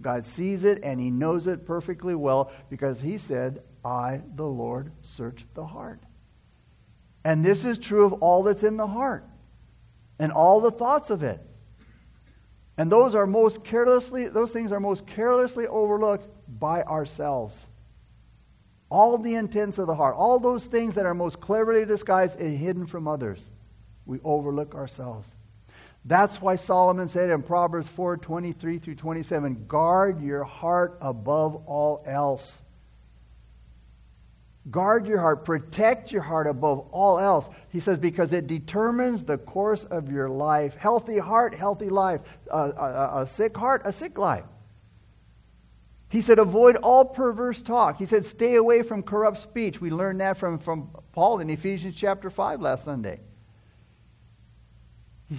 God 0.00 0.24
sees 0.24 0.64
it 0.64 0.80
and 0.82 0.98
He 0.98 1.10
knows 1.10 1.46
it 1.46 1.66
perfectly 1.66 2.14
well 2.14 2.50
because 2.70 2.98
He 2.98 3.18
said, 3.18 3.66
I, 3.84 4.22
the 4.34 4.46
Lord, 4.46 4.92
search 5.02 5.44
the 5.52 5.66
heart. 5.66 6.00
And 7.22 7.44
this 7.44 7.66
is 7.66 7.76
true 7.76 8.06
of 8.06 8.14
all 8.14 8.44
that's 8.44 8.62
in 8.62 8.78
the 8.78 8.86
heart 8.86 9.24
and 10.18 10.32
all 10.32 10.62
the 10.62 10.70
thoughts 10.70 11.10
of 11.10 11.22
it. 11.22 11.44
And 12.78 12.90
those 12.90 13.14
are 13.14 13.26
most 13.26 13.62
carelessly, 13.62 14.26
those 14.28 14.52
things 14.52 14.72
are 14.72 14.80
most 14.80 15.06
carelessly 15.06 15.66
overlooked 15.66 16.34
by 16.48 16.82
ourselves. 16.82 17.66
All 18.88 19.18
the 19.18 19.34
intents 19.34 19.76
of 19.76 19.86
the 19.86 19.94
heart, 19.94 20.14
all 20.16 20.38
those 20.38 20.64
things 20.64 20.94
that 20.94 21.04
are 21.04 21.12
most 21.12 21.42
cleverly 21.42 21.84
disguised 21.84 22.40
and 22.40 22.56
hidden 22.56 22.86
from 22.86 23.06
others, 23.06 23.50
we 24.06 24.20
overlook 24.24 24.74
ourselves. 24.74 25.28
That's 26.04 26.40
why 26.40 26.54
Solomon 26.56 27.08
said 27.08 27.30
in 27.30 27.42
Proverbs 27.42 27.88
4 27.88 28.16
23 28.18 28.78
through 28.78 28.94
27 28.94 29.66
guard 29.66 30.22
your 30.22 30.44
heart 30.44 30.96
above 31.00 31.56
all 31.66 32.04
else. 32.06 32.62
Guard 34.70 35.06
your 35.06 35.20
heart, 35.20 35.44
protect 35.44 36.10
your 36.10 36.22
heart 36.22 36.46
above 36.46 36.88
all 36.90 37.20
else. 37.20 37.48
He 37.68 37.78
says, 37.78 37.98
because 37.98 38.32
it 38.32 38.48
determines 38.48 39.22
the 39.22 39.38
course 39.38 39.84
of 39.84 40.10
your 40.10 40.28
life. 40.28 40.74
Healthy 40.74 41.18
heart, 41.18 41.54
healthy 41.54 41.88
life. 41.88 42.20
a, 42.50 42.58
a, 43.20 43.26
sick 43.28 43.56
heart, 43.56 43.82
a 43.84 43.92
sick 43.92 44.18
life. 44.18 44.44
He 46.08 46.20
said, 46.20 46.40
avoid 46.40 46.76
all 46.76 47.04
perverse 47.04 47.60
talk. 47.60 47.98
He 47.98 48.06
said, 48.06 48.24
stay 48.24 48.56
away 48.56 48.82
from 48.82 49.04
corrupt 49.04 49.38
speech. 49.38 49.80
We 49.80 49.90
learned 49.90 50.20
that 50.20 50.36
from, 50.36 50.58
from 50.58 50.90
Paul 51.12 51.38
in 51.40 51.50
Ephesians 51.50 51.94
chapter 51.94 52.28
5 52.28 52.60
last 52.60 52.84
Sunday. 52.84 53.20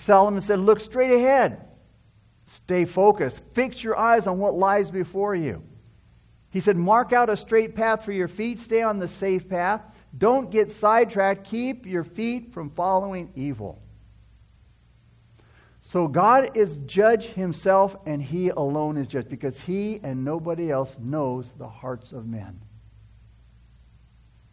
Solomon 0.01 0.41
said, 0.41 0.59
look 0.59 0.79
straight 0.79 1.11
ahead. 1.11 1.65
Stay 2.45 2.85
focused. 2.85 3.41
Fix 3.53 3.83
your 3.83 3.97
eyes 3.97 4.27
on 4.27 4.39
what 4.39 4.53
lies 4.53 4.89
before 4.89 5.35
you. 5.35 5.63
He 6.49 6.61
said, 6.61 6.77
Mark 6.77 7.11
out 7.11 7.29
a 7.29 7.37
straight 7.37 7.75
path 7.75 8.05
for 8.05 8.13
your 8.13 8.29
feet. 8.29 8.59
Stay 8.59 8.81
on 8.81 8.99
the 8.99 9.07
safe 9.07 9.49
path. 9.49 9.81
Don't 10.17 10.49
get 10.49 10.71
sidetracked. 10.71 11.45
Keep 11.45 11.85
your 11.85 12.03
feet 12.03 12.53
from 12.53 12.69
following 12.69 13.31
evil. 13.35 13.81
So 15.81 16.07
God 16.07 16.57
is 16.57 16.79
judge 16.79 17.25
himself, 17.25 17.95
and 18.05 18.21
he 18.21 18.49
alone 18.49 18.97
is 18.97 19.07
judge 19.07 19.29
because 19.29 19.59
he 19.59 19.99
and 20.03 20.23
nobody 20.25 20.71
else 20.71 20.97
knows 20.99 21.51
the 21.57 21.67
hearts 21.67 22.11
of 22.11 22.25
men. 22.25 22.61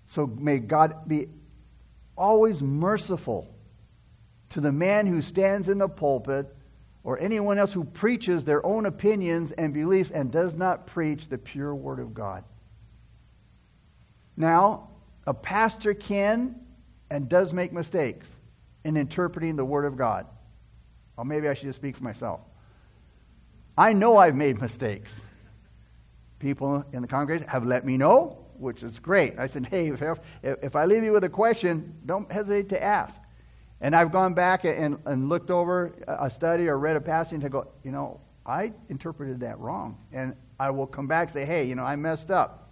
So 0.06 0.26
may 0.26 0.58
God 0.58 1.08
be 1.08 1.28
always 2.16 2.62
merciful 2.62 3.53
to 4.50 4.60
the 4.60 4.72
man 4.72 5.06
who 5.06 5.20
stands 5.22 5.68
in 5.68 5.78
the 5.78 5.88
pulpit 5.88 6.54
or 7.02 7.18
anyone 7.18 7.58
else 7.58 7.72
who 7.72 7.84
preaches 7.84 8.44
their 8.44 8.64
own 8.64 8.86
opinions 8.86 9.52
and 9.52 9.74
beliefs 9.74 10.10
and 10.10 10.30
does 10.30 10.54
not 10.54 10.86
preach 10.86 11.28
the 11.28 11.38
pure 11.38 11.74
Word 11.74 12.00
of 12.00 12.14
God. 12.14 12.44
Now, 14.36 14.88
a 15.26 15.34
pastor 15.34 15.94
can 15.94 16.56
and 17.10 17.28
does 17.28 17.52
make 17.52 17.72
mistakes 17.72 18.26
in 18.84 18.96
interpreting 18.96 19.56
the 19.56 19.64
Word 19.64 19.84
of 19.84 19.96
God. 19.96 20.26
Or 21.16 21.24
maybe 21.24 21.48
I 21.48 21.54
should 21.54 21.66
just 21.66 21.78
speak 21.78 21.96
for 21.96 22.04
myself. 22.04 22.40
I 23.76 23.92
know 23.92 24.16
I've 24.16 24.36
made 24.36 24.60
mistakes. 24.60 25.12
People 26.38 26.84
in 26.92 27.02
the 27.02 27.08
congregation 27.08 27.48
have 27.48 27.64
let 27.64 27.84
me 27.84 27.96
know, 27.96 28.44
which 28.58 28.82
is 28.82 28.98
great. 28.98 29.38
I 29.38 29.46
said, 29.46 29.66
hey, 29.66 29.88
if, 29.88 30.02
if 30.42 30.76
I 30.76 30.84
leave 30.84 31.04
you 31.04 31.12
with 31.12 31.24
a 31.24 31.28
question, 31.28 31.94
don't 32.04 32.30
hesitate 32.30 32.68
to 32.70 32.82
ask. 32.82 33.18
And 33.84 33.94
I've 33.94 34.10
gone 34.10 34.32
back 34.32 34.64
and, 34.64 34.98
and 35.04 35.28
looked 35.28 35.50
over 35.50 35.92
a 36.08 36.30
study 36.30 36.68
or 36.68 36.78
read 36.78 36.96
a 36.96 37.02
passage 37.02 37.42
and 37.42 37.52
go, 37.52 37.68
you 37.82 37.90
know, 37.90 38.18
I 38.46 38.72
interpreted 38.88 39.40
that 39.40 39.58
wrong. 39.58 39.98
And 40.10 40.34
I 40.58 40.70
will 40.70 40.86
come 40.86 41.06
back 41.06 41.24
and 41.24 41.32
say, 41.34 41.44
hey, 41.44 41.64
you 41.64 41.74
know, 41.74 41.84
I 41.84 41.94
messed 41.94 42.30
up. 42.30 42.70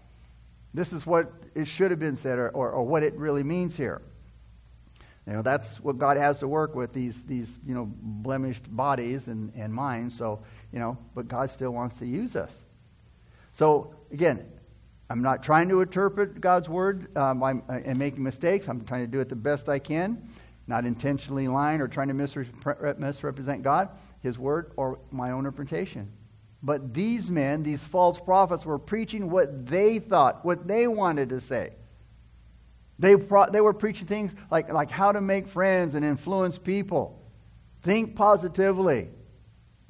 This 0.73 0.91
is 0.91 1.05
what 1.05 1.31
it 1.55 1.67
should 1.67 1.91
have 1.91 2.01
been 2.01 2.17
said 2.17 2.39
or, 2.39 2.49
or, 2.49 2.71
or 2.71 2.87
what 2.87 3.03
it 3.03 3.13
really 3.17 3.43
means 3.43 3.77
here. 3.77 4.01
You 5.27 5.35
know, 5.35 5.43
that's 5.43 5.79
what 5.81 5.99
God 5.99 6.17
has 6.17 6.39
to 6.39 6.49
work 6.49 6.75
with, 6.75 6.95
these, 6.95 7.23
these 7.25 7.59
you 7.67 7.75
know, 7.75 7.93
blemished 7.95 8.75
bodies 8.75 9.29
and, 9.29 9.53
and 9.55 9.71
minds. 9.71 10.17
So, 10.17 10.43
you 10.73 10.79
know, 10.79 10.97
but 11.15 11.29
God 11.29 11.51
still 11.51 11.73
wants 11.73 11.99
to 11.99 12.07
use 12.07 12.37
us. 12.37 12.65
So, 13.53 13.95
again, 14.13 14.47
I'm 15.11 15.21
not 15.21 15.43
trying 15.43 15.69
to 15.69 15.83
interpret 15.83 16.41
God's 16.41 16.71
word 16.71 17.15
um, 17.19 17.43
and 17.69 17.99
making 17.99 18.23
mistakes. 18.23 18.67
I'm 18.67 18.83
trying 18.87 19.03
to 19.03 19.07
do 19.07 19.21
it 19.21 19.29
the 19.29 19.37
best 19.37 19.69
I 19.69 19.79
can 19.79 20.27
not 20.67 20.85
intentionally 20.85 21.49
lying 21.49 21.81
or 21.81 21.89
trying 21.89 22.09
to 22.09 22.15
misrep- 22.15 22.99
misrepresent 22.99 23.63
God, 23.63 23.89
His 24.21 24.39
Word, 24.39 24.73
or 24.77 24.99
my 25.11 25.33
own 25.33 25.41
interpretation. 25.41 26.13
But 26.63 26.95
these 26.95 27.29
men, 27.29 27.63
these 27.63 27.83
false 27.83 28.21
prophets, 28.21 28.65
were 28.65 28.79
preaching 28.79 29.31
what 29.31 29.67
they 29.67 29.99
thought, 29.99 30.45
what 30.45 30.69
they 30.69 30.87
wanted 30.87 31.31
to 31.31 31.41
say. 31.41 31.73
They, 32.99 33.17
pro- 33.17 33.51
they 33.51 33.61
were 33.61 33.73
preaching 33.73 34.07
things 34.07 34.33
like, 34.51 34.73
like 34.73 34.91
how 34.91 35.11
to 35.11 35.21
make 35.21 35.49
friends 35.49 35.97
and 35.97 36.05
influence 36.05 36.59
people. 36.59 37.21
Think 37.83 38.15
positively. 38.15 39.09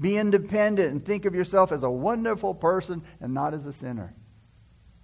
Be 0.01 0.17
independent 0.17 0.91
and 0.91 1.05
think 1.05 1.27
of 1.27 1.35
yourself 1.35 1.73
as 1.73 1.83
a 1.83 1.91
wonderful 1.91 2.55
person 2.55 3.03
and 3.21 3.35
not 3.35 3.53
as 3.53 3.67
a 3.67 3.73
sinner. 3.73 4.15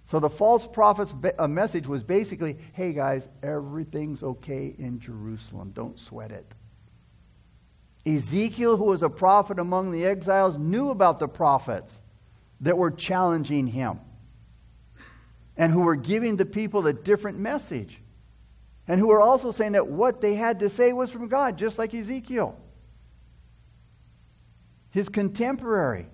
So 0.09 0.19
the 0.19 0.29
false 0.29 0.65
prophet's 0.65 1.13
uh, 1.37 1.47
message 1.47 1.85
was 1.85 2.01
basically 2.01 2.57
hey, 2.73 2.93
guys, 2.93 3.27
everything's 3.43 4.23
okay 4.23 4.73
in 4.79 4.99
Jerusalem. 4.99 5.69
Don't 5.75 5.99
sweat 5.99 6.31
it. 6.31 6.55
Ezekiel, 8.07 8.75
who 8.75 8.85
was 8.85 9.03
a 9.03 9.09
prophet 9.09 9.59
among 9.59 9.91
the 9.91 10.07
exiles, 10.07 10.57
knew 10.57 10.89
about 10.89 11.19
the 11.19 11.27
prophets 11.27 11.99
that 12.61 12.75
were 12.75 12.89
challenging 12.89 13.67
him 13.67 13.99
and 15.55 15.71
who 15.71 15.81
were 15.81 15.95
giving 15.95 16.37
the 16.37 16.45
people 16.45 16.87
a 16.87 16.93
different 16.93 17.37
message 17.37 17.99
and 18.87 18.99
who 18.99 19.09
were 19.09 19.21
also 19.21 19.51
saying 19.51 19.73
that 19.73 19.85
what 19.85 20.21
they 20.21 20.33
had 20.33 20.61
to 20.61 20.71
say 20.71 20.91
was 20.91 21.11
from 21.11 21.27
God, 21.27 21.55
just 21.55 21.77
like 21.77 21.93
Ezekiel. 21.93 22.59
His 24.89 25.07
contemporary. 25.07 26.07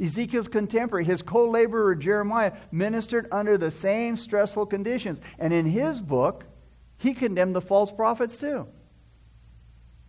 Ezekiel's 0.00 0.48
contemporary, 0.48 1.04
his 1.04 1.22
co 1.22 1.48
laborer 1.48 1.94
Jeremiah, 1.94 2.52
ministered 2.72 3.28
under 3.30 3.56
the 3.56 3.70
same 3.70 4.16
stressful 4.16 4.66
conditions. 4.66 5.20
And 5.38 5.52
in 5.52 5.66
his 5.66 6.00
book, 6.00 6.44
he 6.98 7.14
condemned 7.14 7.54
the 7.54 7.60
false 7.60 7.92
prophets 7.92 8.36
too. 8.36 8.66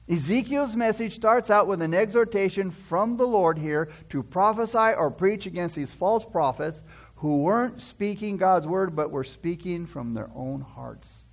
Ezekiel's 0.07 0.75
message 0.75 1.15
starts 1.15 1.49
out 1.49 1.67
with 1.67 1.81
an 1.81 1.93
exhortation 1.93 2.69
from 2.69 3.17
the 3.17 3.25
Lord 3.25 3.57
here 3.57 3.89
to 4.09 4.21
prophesy 4.21 4.95
or 4.95 5.09
preach 5.09 5.47
against 5.47 5.75
these 5.75 5.91
false 5.91 6.23
prophets 6.23 6.83
who 7.15 7.37
weren't 7.39 7.81
speaking 7.81 8.37
God's 8.37 8.67
word, 8.67 8.95
but 8.95 9.09
were 9.09 9.23
speaking 9.23 9.85
from 9.87 10.13
their 10.13 10.29
own 10.35 10.61
hearts, 10.61 11.23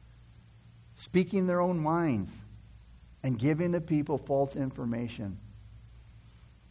speaking 0.94 1.46
their 1.46 1.60
own 1.60 1.78
minds, 1.78 2.30
and 3.22 3.38
giving 3.38 3.72
the 3.72 3.80
people 3.80 4.16
false 4.16 4.56
information. 4.56 5.38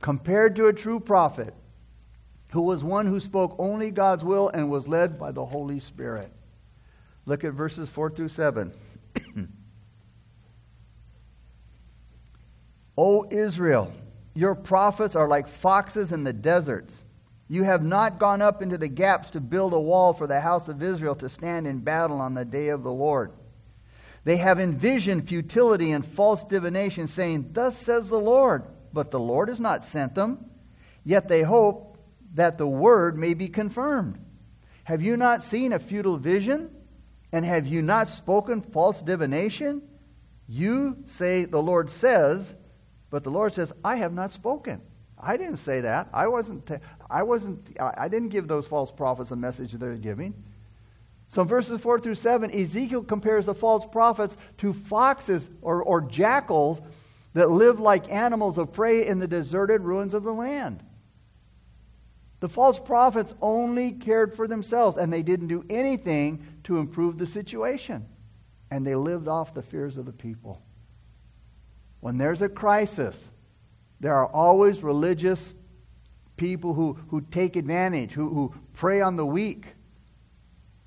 Compared 0.02 0.56
to 0.56 0.68
a 0.68 0.74
true 0.74 1.00
prophet, 1.00 1.54
who 2.52 2.62
was 2.62 2.84
one 2.84 3.06
who 3.06 3.20
spoke 3.20 3.56
only 3.60 3.92
God's 3.92 4.24
will 4.24 4.50
and 4.50 4.70
was 4.70 4.88
led 4.88 5.18
by 5.18 5.32
the 5.32 5.46
Holy 5.46 5.80
Spirit. 5.80 6.32
Look 7.26 7.44
at 7.44 7.54
verses 7.54 7.90
4 7.90 8.12
through 8.12 8.30
7. 8.30 8.74
o 12.98 13.28
Israel, 13.30 13.92
your 14.34 14.56
prophets 14.56 15.16
are 15.16 15.28
like 15.28 15.48
foxes 15.48 16.12
in 16.12 16.24
the 16.24 16.34
deserts. 16.34 17.04
You 17.48 17.64
have 17.64 17.84
not 17.84 18.20
gone 18.20 18.42
up 18.42 18.62
into 18.62 18.78
the 18.78 18.88
gaps 18.88 19.32
to 19.32 19.42
build 19.42 19.74
a 19.74 19.80
wall 19.80 20.14
for 20.14 20.28
the 20.28 20.40
house 20.40 20.68
of 20.68 20.84
Israel 20.84 21.16
to 21.16 21.30
stand 21.30 21.68
in 21.68 21.80
battle 21.80 22.20
on 22.20 22.34
the 22.34 22.46
day 22.46 22.70
of 22.70 22.84
the 22.84 22.92
Lord. 22.92 23.32
They 24.24 24.38
have 24.38 24.60
envisioned 24.60 25.28
futility 25.28 25.92
and 25.92 26.06
false 26.06 26.44
divination, 26.44 27.08
saying, 27.08 27.50
Thus 27.54 27.78
says 27.78 28.10
the 28.10 28.20
Lord. 28.20 28.64
But 28.94 29.10
the 29.10 29.20
Lord 29.20 29.50
has 29.50 29.60
not 29.60 29.84
sent 29.86 30.16
them. 30.16 30.46
Yet 31.04 31.28
they 31.28 31.42
hope 31.42 31.91
that 32.34 32.58
the 32.58 32.68
word 32.68 33.18
may 33.18 33.34
be 33.34 33.50
confirmed. 33.50 34.20
Have 34.84 35.02
you 35.02 35.18
not 35.18 35.44
seen 35.44 35.74
a 35.74 35.80
futile 35.80 36.18
vision? 36.18 36.70
And 37.32 37.46
have 37.46 37.68
you 37.68 37.82
not 37.82 38.10
spoken 38.10 38.62
false 38.62 39.02
divination? 39.02 39.82
You 40.48 40.98
say, 41.06 41.46
the 41.46 41.62
Lord 41.62 41.90
says, 41.90 42.54
but 43.10 43.24
the 43.24 43.32
Lord 43.32 43.54
says, 43.54 43.72
I 43.84 43.98
have 43.98 44.14
not 44.14 44.34
spoken. 44.34 44.82
I 45.18 45.38
didn't 45.38 45.58
say 45.58 45.82
that. 45.82 46.10
I 46.14 46.28
wasn't, 46.28 46.70
I 47.10 47.24
wasn't, 47.24 47.78
I 47.80 48.08
didn't 48.08 48.30
give 48.30 48.48
those 48.48 48.68
false 48.68 48.92
prophets 48.92 49.32
a 49.32 49.36
message 49.36 49.74
they're 49.74 49.96
giving. 49.96 50.34
So 51.30 51.44
in 51.44 51.48
verses 51.48 51.80
4 51.80 52.00
through 52.00 52.16
7, 52.16 52.52
Ezekiel 52.52 53.04
compares 53.04 53.46
the 53.46 53.54
false 53.54 53.86
prophets 53.86 54.36
to 54.58 54.74
foxes 54.74 55.48
or, 55.62 55.82
or 55.82 56.02
jackals 56.02 56.82
that 57.34 57.50
live 57.50 57.80
like 57.80 58.12
animals 58.12 58.58
of 58.58 58.74
prey 58.74 59.08
in 59.08 59.20
the 59.20 59.28
deserted 59.28 59.82
ruins 59.82 60.14
of 60.14 60.24
the 60.24 60.34
land. 60.34 60.84
The 62.42 62.50
false 62.50 62.80
prophets 62.80 63.34
only 63.40 63.92
cared 63.92 64.36
for 64.36 64.48
themselves, 64.48 64.98
and 64.98 65.14
they 65.14 65.22
didn't 65.22 65.48
do 65.48 65.64
anything 65.70 66.44
to 66.64 66.78
improve 66.78 67.18
the 67.18 67.28
situation. 67.28 68.08
And 68.72 68.86
they 68.86 68.96
lived 68.96 69.28
off 69.28 69.54
the 69.54 69.62
fears 69.62 69.98
of 69.98 70.06
the 70.06 70.12
people. 70.12 70.62
When 72.00 72.18
there's 72.18 72.42
a 72.42 72.50
crisis, 72.50 73.16
there 74.00 74.16
are 74.16 74.26
always 74.26 74.82
religious 74.82 75.54
people 76.36 76.74
who, 76.74 76.98
who 77.10 77.22
take 77.22 77.56
advantage, 77.56 78.12
who, 78.12 78.30
who 78.30 78.56
prey 78.74 79.02
on 79.02 79.18
the 79.18 79.26
weak, 79.26 79.68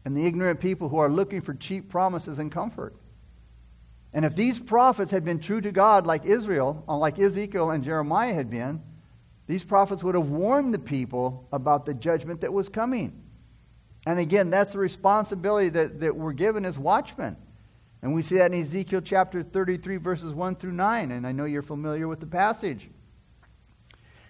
and 0.05 0.17
the 0.17 0.27
ignorant 0.27 0.59
people 0.59 0.89
who 0.89 0.99
are 0.99 1.09
looking 1.09 1.41
for 1.41 1.55
cheap 1.55 1.89
promises 1.89 2.41
and 2.41 2.51
comfort. 2.51 2.95
And 4.13 4.25
if 4.25 4.35
these 4.35 4.59
prophets 4.59 5.13
had 5.13 5.25
been 5.25 5.39
true 5.39 5.61
to 5.61 5.71
God 5.71 6.05
like 6.05 6.25
Israel, 6.25 6.83
like 6.89 7.21
Ezekiel 7.21 7.71
and 7.71 7.85
Jeremiah 7.85 8.35
had 8.35 8.51
been, 8.51 8.83
these 9.47 9.65
prophets 9.65 10.03
would 10.03 10.15
have 10.15 10.29
warned 10.29 10.73
the 10.73 10.79
people 10.79 11.47
about 11.53 11.85
the 11.85 11.95
judgment 11.95 12.41
that 12.41 12.53
was 12.53 12.69
coming. 12.69 13.21
And 14.07 14.19
again, 14.19 14.51
that's 14.51 14.73
the 14.73 14.79
responsibility 14.79 15.71
that, 15.71 16.01
that 16.01 16.17
we're 16.17 16.33
given 16.33 16.65
as 16.65 16.79
watchmen. 16.79 17.37
And 18.03 18.15
we 18.15 18.23
see 18.23 18.37
that 18.37 18.53
in 18.53 18.63
Ezekiel 18.63 19.01
chapter 19.01 19.43
33, 19.43 19.97
verses 19.97 20.33
1 20.33 20.57
through 20.57 20.73
9. 20.73 21.11
And 21.11 21.27
I 21.27 21.33
know 21.33 21.47
you're 21.47 21.63
familiar 21.63 22.07
with 22.07 22.21
the 22.21 22.27
passage. 22.27 22.89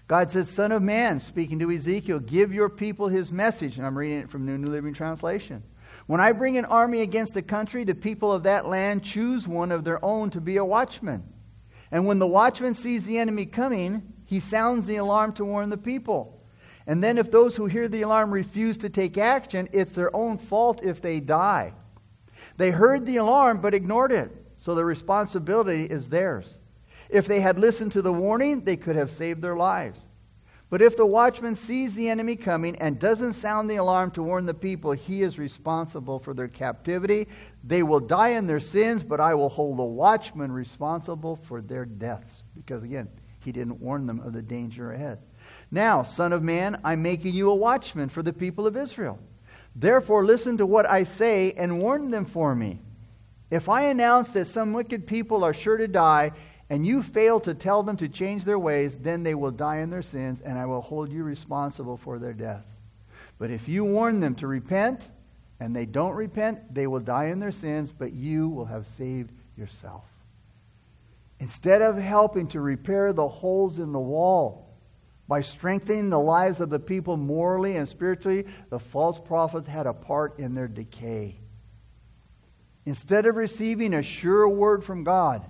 God 0.07 0.31
says, 0.31 0.49
Son 0.49 0.71
of 0.71 0.83
man, 0.83 1.19
speaking 1.19 1.59
to 1.61 1.71
Ezekiel, 1.73 2.21
give 2.21 2.53
your 2.53 2.69
people 2.69 3.09
his 3.09 3.33
message. 3.33 3.77
And 3.77 3.87
I'm 3.87 3.99
reading 3.99 4.19
it 4.19 4.31
from 4.31 4.47
the 4.47 4.53
New 4.53 4.69
Living 4.69 4.95
Translation. 4.95 5.63
When 6.07 6.21
I 6.21 6.33
bring 6.33 6.57
an 6.57 6.67
army 6.67 7.01
against 7.01 7.37
a 7.37 7.43
country, 7.43 7.85
the 7.85 7.95
people 7.95 8.31
of 8.31 8.45
that 8.45 8.67
land 8.67 9.03
choose 9.03 9.49
one 9.49 9.73
of 9.73 9.85
their 9.85 10.05
own 10.05 10.31
to 10.31 10.41
be 10.41 10.59
a 10.59 10.65
watchman. 10.65 11.25
And 11.91 12.07
when 12.07 12.19
the 12.19 12.27
watchman 12.27 12.75
sees 12.75 13.05
the 13.05 13.19
enemy 13.19 13.47
coming, 13.47 14.14
he 14.35 14.41
sounds 14.41 14.85
the 14.85 14.97
alarm 14.97 15.33
to 15.33 15.45
warn 15.45 15.71
the 15.71 15.77
people. 15.77 16.43
And 16.89 17.01
then, 17.01 17.19
if 17.19 17.31
those 17.31 17.55
who 17.55 17.67
hear 17.67 17.87
the 17.87 18.03
alarm 18.03 18.35
refuse 18.35 18.77
to 18.79 18.89
take 18.89 19.17
action, 19.17 19.69
it's 19.73 19.93
their 19.93 20.15
own 20.15 20.39
fault 20.39 20.83
if 20.83 21.01
they 21.01 21.21
die. 21.21 21.73
They 22.57 22.73
heard 22.73 23.07
the 23.07 23.19
alarm 23.19 23.61
but 23.61 23.75
ignored 23.75 24.11
it, 24.11 24.33
so 24.57 24.75
the 24.75 24.85
responsibility 24.85 25.85
is 25.85 26.09
theirs. 26.09 26.47
If 27.09 27.29
they 27.29 27.39
had 27.39 27.61
listened 27.61 27.93
to 27.93 28.03
the 28.03 28.13
warning, 28.13 28.65
they 28.65 28.77
could 28.77 28.97
have 28.97 29.13
saved 29.13 29.41
their 29.41 29.55
lives. 29.55 30.01
But 30.69 30.83
if 30.83 30.97
the 30.97 31.07
watchman 31.07 31.55
sees 31.55 31.95
the 31.95 32.09
enemy 32.09 32.35
coming 32.35 32.75
and 32.79 32.99
doesn't 32.99 33.35
sound 33.35 33.71
the 33.71 33.77
alarm 33.77 34.11
to 34.13 34.23
warn 34.25 34.47
the 34.47 34.53
people, 34.53 34.91
he 34.91 35.23
is 35.23 35.39
responsible 35.39 36.19
for 36.19 36.35
their 36.35 36.49
captivity. 36.49 37.29
They 37.63 37.85
will 37.85 38.01
die 38.01 38.31
in 38.31 38.49
their 38.49 38.59
sins, 38.59 39.05
but 39.05 39.21
I 39.21 39.35
will 39.35 39.49
hold 39.49 39.79
the 39.79 39.85
watchman 39.85 40.51
responsible 40.51 41.37
for 41.37 41.61
their 41.61 41.85
deaths. 41.85 42.43
Because 42.57 42.83
again, 42.83 43.09
he 43.45 43.53
didn't 43.53 43.81
warn 43.81 44.07
them 44.07 44.21
of 44.21 44.33
the 44.33 44.43
danger 44.43 44.93
ahead. 44.93 45.19
Now, 45.71 46.03
Son 46.03 46.33
of 46.33 46.43
Man, 46.43 46.81
I'm 46.85 47.03
making 47.03 47.35
you 47.35 47.51
a 47.51 47.55
watchman 47.55 48.09
for 48.09 48.23
the 48.23 48.33
people 48.33 48.67
of 48.67 48.77
Israel. 48.77 49.19
Therefore, 49.77 50.25
listen 50.25 50.59
to 50.59 50.67
what 50.67 50.89
I 50.89 51.05
say 51.05 51.53
and 51.53 51.81
warn 51.81 52.11
them 52.11 52.25
for 52.25 52.55
me. 52.55 52.81
If 53.51 53.69
I 53.69 53.83
announce 53.85 54.29
that 54.31 54.47
some 54.47 54.73
wicked 54.73 55.07
people 55.07 55.45
are 55.45 55.55
sure 55.55 55.77
to 55.77 55.89
die, 55.89 56.33
and 56.71 56.87
you 56.87 57.03
fail 57.03 57.41
to 57.41 57.55
tell 57.55 57.83
them 57.83 57.97
to 57.99 58.09
change 58.09 58.45
their 58.45 58.59
ways, 58.59 58.97
then 58.97 59.23
they 59.23 59.35
will 59.35 59.51
die 59.51 59.79
in 59.79 59.91
their 59.91 60.03
sins, 60.03 60.41
and 60.41 60.59
I 60.59 60.67
will 60.67 60.81
hold 60.81 61.13
you 61.13 61.23
responsible 61.23 61.97
for 61.97 62.19
their 62.19 62.33
death. 62.33 62.65
But 63.39 63.51
if 63.51 63.69
you 63.69 63.85
warn 63.85 64.21
them 64.21 64.35
to 64.37 64.47
repent, 64.47 65.09
and 65.61 65.75
they 65.75 65.87
don't 65.87 66.15
repent, 66.15 66.75
they 66.75 66.87
will 66.87 67.01
die 67.01 67.27
in 67.27 67.39
their 67.39 67.53
sins, 67.53 67.93
but 67.93 68.13
you 68.13 68.49
will 68.49 68.65
have 68.65 68.87
saved 68.87 69.31
yourself. 69.57 70.05
Instead 71.41 71.83
of 71.83 71.97
helping 71.97 72.47
to 72.49 72.61
repair 72.61 73.13
the 73.13 73.29
holes 73.29 73.79
in 73.79 73.93
the 73.93 74.01
wall, 74.01 74.65
by 75.27 75.41
strengthening 75.41 76.11
the 76.11 76.21
lives 76.21 76.61
of 76.61 76.71
the 76.71 76.79
people 76.79 77.17
morally 77.17 77.77
and 77.77 77.89
spiritually, 77.89 78.47
the 78.69 78.79
false 78.79 79.19
prophets 79.19 79.67
had 79.67 79.87
a 79.87 79.93
part 79.93 80.39
in 80.39 80.55
their 80.55 80.69
decay. 80.69 81.41
Instead 82.85 83.25
of 83.25 83.37
receiving 83.37 83.95
a 83.95 84.03
sure 84.03 84.47
word 84.49 84.85
from 84.85 85.05
God, 85.05 85.45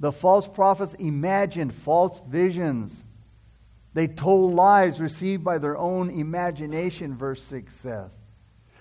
the 0.00 0.12
false 0.12 0.46
prophets 0.46 0.94
imagined 0.94 1.74
false 1.74 2.20
visions. 2.28 3.04
They 3.94 4.06
told 4.06 4.54
lies 4.54 5.00
received 5.00 5.42
by 5.42 5.58
their 5.58 5.76
own 5.76 6.10
imagination, 6.10 7.16
verse 7.16 7.42
6 7.44 7.74
says. 7.74 8.10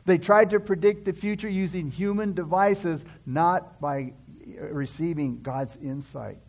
They 0.05 0.17
tried 0.17 0.51
to 0.51 0.59
predict 0.59 1.05
the 1.05 1.13
future 1.13 1.49
using 1.49 1.89
human 1.89 2.33
devices, 2.33 3.03
not 3.25 3.81
by 3.81 4.13
Uh, 4.59 4.67
receiving 4.67 5.41
God's 5.41 5.75
insight. 5.77 6.39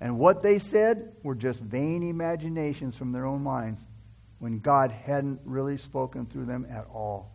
And 0.00 0.18
what 0.18 0.42
they 0.42 0.58
said 0.58 1.12
were 1.22 1.34
just 1.34 1.60
vain 1.60 2.02
imaginations 2.02 2.96
from 2.96 3.12
their 3.12 3.26
own 3.26 3.42
minds 3.42 3.80
when 4.38 4.60
God 4.60 4.90
hadn't 4.90 5.40
really 5.44 5.76
spoken 5.76 6.26
through 6.26 6.46
them 6.46 6.66
at 6.70 6.86
all. 6.92 7.32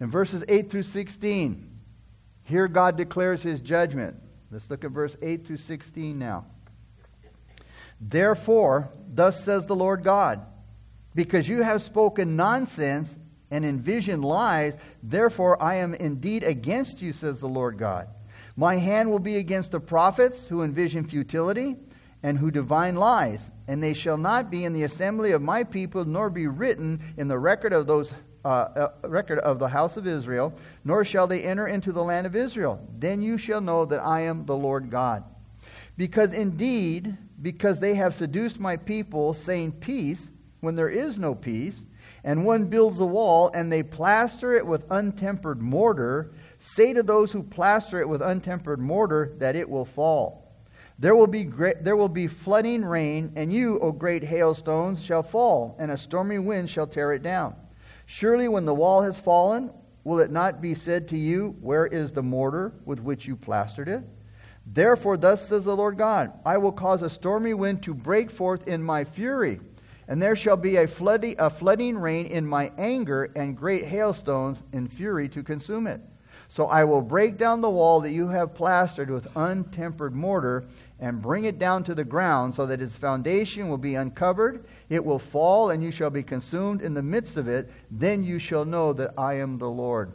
In 0.00 0.08
verses 0.08 0.44
8 0.48 0.70
through 0.70 0.82
16, 0.82 1.70
here 2.44 2.68
God 2.68 2.96
declares 2.96 3.42
his 3.42 3.60
judgment. 3.60 4.16
Let's 4.50 4.68
look 4.68 4.84
at 4.84 4.90
verse 4.90 5.16
8 5.22 5.46
through 5.46 5.56
16 5.58 6.18
now. 6.18 6.44
Therefore, 8.00 8.90
thus 9.08 9.42
says 9.44 9.66
the 9.66 9.76
Lord 9.76 10.02
God, 10.02 10.44
because 11.14 11.48
you 11.48 11.62
have 11.62 11.82
spoken 11.82 12.36
nonsense 12.36 13.16
and 13.50 13.64
envisioned 13.64 14.24
lies, 14.24 14.74
therefore 15.02 15.62
I 15.62 15.76
am 15.76 15.94
indeed 15.94 16.42
against 16.42 17.00
you, 17.00 17.12
says 17.12 17.40
the 17.40 17.48
Lord 17.48 17.78
God. 17.78 18.08
My 18.56 18.76
hand 18.76 19.10
will 19.10 19.18
be 19.18 19.36
against 19.36 19.72
the 19.72 19.80
prophets 19.80 20.46
who 20.46 20.62
envision 20.62 21.04
futility 21.04 21.76
and 22.22 22.38
who 22.38 22.50
divine 22.50 22.96
lies, 22.96 23.50
and 23.66 23.82
they 23.82 23.94
shall 23.94 24.16
not 24.16 24.50
be 24.50 24.64
in 24.64 24.72
the 24.72 24.84
assembly 24.84 25.32
of 25.32 25.42
my 25.42 25.64
people, 25.64 26.04
nor 26.04 26.30
be 26.30 26.46
written 26.46 27.00
in 27.16 27.28
the 27.28 27.38
record 27.38 27.72
of 27.72 27.86
those 27.86 28.12
uh, 28.44 28.48
uh, 28.48 28.88
record 29.08 29.38
of 29.38 29.58
the 29.58 29.68
house 29.68 29.96
of 29.96 30.06
Israel, 30.06 30.52
nor 30.84 31.04
shall 31.04 31.26
they 31.26 31.42
enter 31.42 31.68
into 31.68 31.92
the 31.92 32.02
land 32.02 32.26
of 32.26 32.36
Israel. 32.36 32.84
Then 32.98 33.22
you 33.22 33.38
shall 33.38 33.60
know 33.60 33.84
that 33.84 34.04
I 34.04 34.22
am 34.22 34.44
the 34.44 34.56
Lord 34.56 34.90
God. 34.90 35.24
Because 35.96 36.32
indeed, 36.32 37.16
because 37.40 37.80
they 37.80 37.94
have 37.94 38.14
seduced 38.14 38.58
my 38.58 38.76
people, 38.76 39.32
saying 39.34 39.72
peace, 39.72 40.30
when 40.60 40.74
there 40.74 40.88
is 40.88 41.18
no 41.18 41.34
peace, 41.34 41.80
and 42.24 42.44
one 42.44 42.66
builds 42.66 43.00
a 43.00 43.06
wall, 43.06 43.50
and 43.54 43.70
they 43.70 43.82
plaster 43.82 44.54
it 44.54 44.66
with 44.66 44.90
untempered 44.90 45.60
mortar, 45.60 46.32
Say 46.64 46.92
to 46.92 47.02
those 47.02 47.32
who 47.32 47.42
plaster 47.42 48.00
it 48.00 48.08
with 48.08 48.22
untempered 48.22 48.78
mortar 48.78 49.34
that 49.38 49.56
it 49.56 49.68
will 49.68 49.84
fall. 49.84 50.54
There 50.96 51.16
will 51.16 51.26
be 51.26 51.42
great, 51.42 51.82
there 51.82 51.96
will 51.96 52.08
be 52.08 52.28
flooding 52.28 52.84
rain, 52.84 53.32
and 53.34 53.52
you, 53.52 53.80
O 53.80 53.90
great 53.90 54.22
hailstones, 54.22 55.02
shall 55.02 55.24
fall, 55.24 55.74
and 55.80 55.90
a 55.90 55.96
stormy 55.96 56.38
wind 56.38 56.70
shall 56.70 56.86
tear 56.86 57.12
it 57.14 57.24
down. 57.24 57.56
Surely, 58.06 58.46
when 58.46 58.64
the 58.64 58.72
wall 58.74 59.02
has 59.02 59.18
fallen, 59.18 59.72
will 60.04 60.20
it 60.20 60.30
not 60.30 60.60
be 60.60 60.72
said 60.72 61.08
to 61.08 61.18
you, 61.18 61.56
Where 61.60 61.86
is 61.86 62.12
the 62.12 62.22
mortar 62.22 62.72
with 62.84 63.00
which 63.00 63.26
you 63.26 63.34
plastered 63.34 63.88
it? 63.88 64.04
Therefore, 64.64 65.16
thus 65.16 65.48
says 65.48 65.64
the 65.64 65.76
Lord 65.76 65.98
God 65.98 66.32
I 66.46 66.58
will 66.58 66.70
cause 66.70 67.02
a 67.02 67.10
stormy 67.10 67.54
wind 67.54 67.82
to 67.82 67.92
break 67.92 68.30
forth 68.30 68.68
in 68.68 68.84
my 68.84 69.02
fury, 69.02 69.58
and 70.06 70.22
there 70.22 70.36
shall 70.36 70.56
be 70.56 70.76
a 70.76 70.84
a 70.84 71.50
flooding 71.50 71.98
rain 71.98 72.26
in 72.26 72.46
my 72.46 72.70
anger, 72.78 73.32
and 73.34 73.56
great 73.56 73.84
hailstones 73.84 74.62
in 74.72 74.86
fury 74.86 75.28
to 75.30 75.42
consume 75.42 75.88
it. 75.88 76.00
So 76.52 76.66
I 76.66 76.84
will 76.84 77.00
break 77.00 77.38
down 77.38 77.62
the 77.62 77.70
wall 77.70 78.02
that 78.02 78.10
you 78.10 78.28
have 78.28 78.52
plastered 78.52 79.08
with 79.08 79.26
untempered 79.34 80.14
mortar 80.14 80.64
and 81.00 81.22
bring 81.22 81.44
it 81.44 81.58
down 81.58 81.82
to 81.84 81.94
the 81.94 82.04
ground 82.04 82.54
so 82.54 82.66
that 82.66 82.82
its 82.82 82.94
foundation 82.94 83.70
will 83.70 83.78
be 83.78 83.94
uncovered. 83.94 84.66
It 84.90 85.02
will 85.02 85.18
fall, 85.18 85.70
and 85.70 85.82
you 85.82 85.90
shall 85.90 86.10
be 86.10 86.22
consumed 86.22 86.82
in 86.82 86.92
the 86.92 87.00
midst 87.00 87.38
of 87.38 87.48
it. 87.48 87.72
Then 87.90 88.22
you 88.22 88.38
shall 88.38 88.66
know 88.66 88.92
that 88.92 89.14
I 89.16 89.36
am 89.36 89.56
the 89.56 89.70
Lord. 89.70 90.12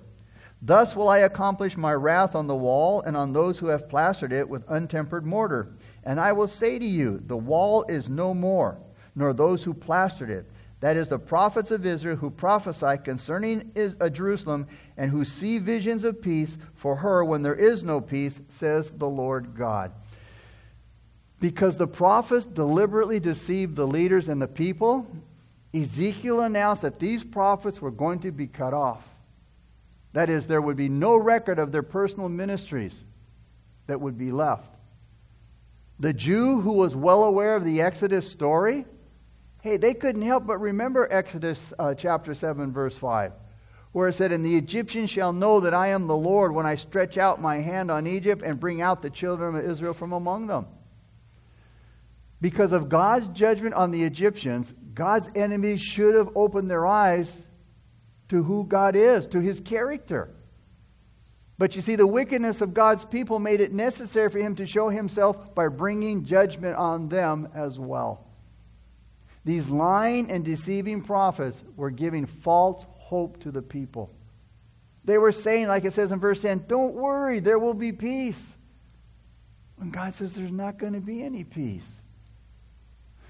Thus 0.62 0.95
will 0.95 1.10
I 1.10 1.19
accomplish 1.19 1.76
my 1.76 1.95
wrath 1.95 2.36
on 2.36 2.45
the 2.45 2.56
wall 2.56 3.02
and 3.02 3.17
on 3.17 3.34
those 3.34 3.58
who 3.58 3.67
have 3.69 3.89
plastered 3.89 4.32
it 4.32 4.47
with 4.47 4.63
untempered 4.69 5.26
mortar. 5.26 5.69
And 6.04 6.19
I 6.19 6.34
will 6.34 6.47
say 6.47 6.78
to 6.78 6.86
you, 6.86 7.19
The 7.26 7.36
wall 7.36 7.84
is 7.89 8.10
no 8.10 8.36
more, 8.36 8.78
nor 9.15 9.34
those 9.34 9.63
who 9.63 9.73
plastered 9.73 10.30
it 10.30 10.45
that 10.80 10.96
is, 10.96 11.10
the 11.10 11.18
prophets 11.18 11.72
of 11.72 11.86
Israel 11.86 12.18
who 12.18 12.30
prophesy 12.30 13.02
concerning 13.04 13.72
uh, 14.00 14.10
Jerusalem 14.10 14.68
and 14.96 15.10
who 15.10 15.26
see 15.26 15.58
visions 15.58 16.04
of 16.04 16.22
peace 16.22 16.56
for 16.76 16.98
her 16.98 17.26
when 17.26 17.42
there 17.42 17.56
is 17.56 17.84
no 17.84 18.00
peace, 18.00 18.40
says 18.50 18.92
the 18.92 19.08
Lord 19.08 19.56
God. 19.56 19.92
Because 21.40 21.78
the 21.78 21.88
prophets 21.88 22.46
deliberately 22.46 23.20
deceived 23.20 23.76
the 23.76 23.88
leaders 23.88 24.30
and 24.30 24.42
the 24.42 24.48
people, 24.48 25.08
Ezekiel 25.74 26.42
announced 26.42 26.84
that 26.84 27.00
these 27.00 27.24
prophets 27.24 27.82
were 27.82 27.92
going 27.92 28.20
to 28.20 28.32
be 28.32 28.48
cut 28.48 28.74
off. 28.74 29.04
That 30.13 30.30
is, 30.30 30.48
there 30.48 30.62
would 30.62 30.78
be 30.78 30.90
no 30.90 31.16
record 31.16 31.60
of 31.60 31.72
their 31.72 31.84
personal 31.84 32.30
ministries 32.30 32.96
that 33.88 34.00
would 34.00 34.18
be 34.18 34.32
left. 34.32 34.74
The 36.00 36.13
Jew 36.13 36.62
who 36.62 36.74
was 36.74 36.96
well 36.96 37.24
aware 37.24 37.56
of 37.56 37.66
the 37.66 37.82
Exodus 37.82 38.30
story 38.30 38.86
Hey, 39.62 39.78
they 39.78 39.93
couldn't 39.93 40.22
help 40.22 40.46
but 40.46 40.60
remember 40.60 41.08
Exodus 41.10 41.74
uh, 41.80 41.93
chapter 41.93 42.34
7, 42.34 42.72
verse 42.72 42.96
5, 42.96 43.34
where 43.91 44.08
it 44.08 44.13
said, 44.13 44.32
And 44.32 44.46
the 44.46 44.56
Egyptians 44.56 45.10
shall 45.10 45.34
know 45.34 45.62
that 45.62 45.74
I 45.74 45.88
am 45.88 46.08
the 46.08 46.15
Lord 46.15 46.54
when 46.54 46.65
I 46.65 46.76
stretch 46.76 47.17
out 47.17 47.41
my 47.41 47.58
hand 47.58 47.89
on 47.89 48.06
Egypt 48.06 48.43
and 48.43 48.60
bring 48.60 48.82
out 48.82 49.02
the 49.02 49.10
children 49.10 49.56
of 49.56 49.65
Israel 49.65 49.93
from 49.93 50.13
among 50.13 50.48
them. 50.48 50.67
Because 52.39 52.72
of 52.72 52.88
God's 52.88 53.28
judgment 53.30 53.74
on 53.74 53.89
the 53.89 54.04
Egyptians, 54.04 54.72
God's 54.93 55.28
enemies 55.34 55.82
should 55.82 56.13
have 56.13 56.30
opened 56.36 56.70
their 56.70 56.86
eyes 56.86 57.36
to 58.30 58.43
who 58.43 58.63
God 58.63 58.96
is, 58.96 59.26
to 59.28 59.39
his 59.39 59.60
character. 59.60 60.30
But 61.58 61.76
you 61.76 61.82
see, 61.82 61.96
the 61.96 62.06
wickedness 62.06 62.62
of 62.62 62.76
God's 62.76 63.06
people 63.06 63.39
made 63.39 63.62
it 63.62 63.74
necessary 63.74 64.30
for 64.30 64.38
him 64.38 64.56
to 64.58 64.67
show 64.67 64.89
himself 64.89 65.56
by 65.56 65.67
bringing 65.70 66.26
judgment 66.26 66.76
on 66.76 67.10
them 67.10 67.50
as 67.56 67.80
well. 67.80 68.27
These 69.47 69.69
lying 69.69 70.29
and 70.29 70.43
deceiving 70.43 71.01
prophets 71.01 71.63
were 71.77 71.89
giving 71.89 72.25
false 72.25 72.86
hope 72.97 73.39
to 73.43 73.49
the 73.49 73.62
people. 73.62 74.13
They 75.05 75.17
were 75.17 75.31
saying, 75.31 75.69
like 75.69 75.86
it 75.86 75.93
says 75.93 76.12
in 76.12 76.19
verse 76.19 76.41
10, 76.41 76.65
don't 76.67 76.93
worry, 76.93 77.39
there 77.39 77.57
will 77.57 77.73
be 77.73 77.93
peace. 77.93 78.41
When 79.77 79.89
God 79.89 80.13
says 80.13 80.33
there's 80.33 80.51
not 80.51 80.77
going 80.77 80.91
to 80.95 80.99
be 80.99 81.23
any 81.23 81.45
peace. 81.45 81.88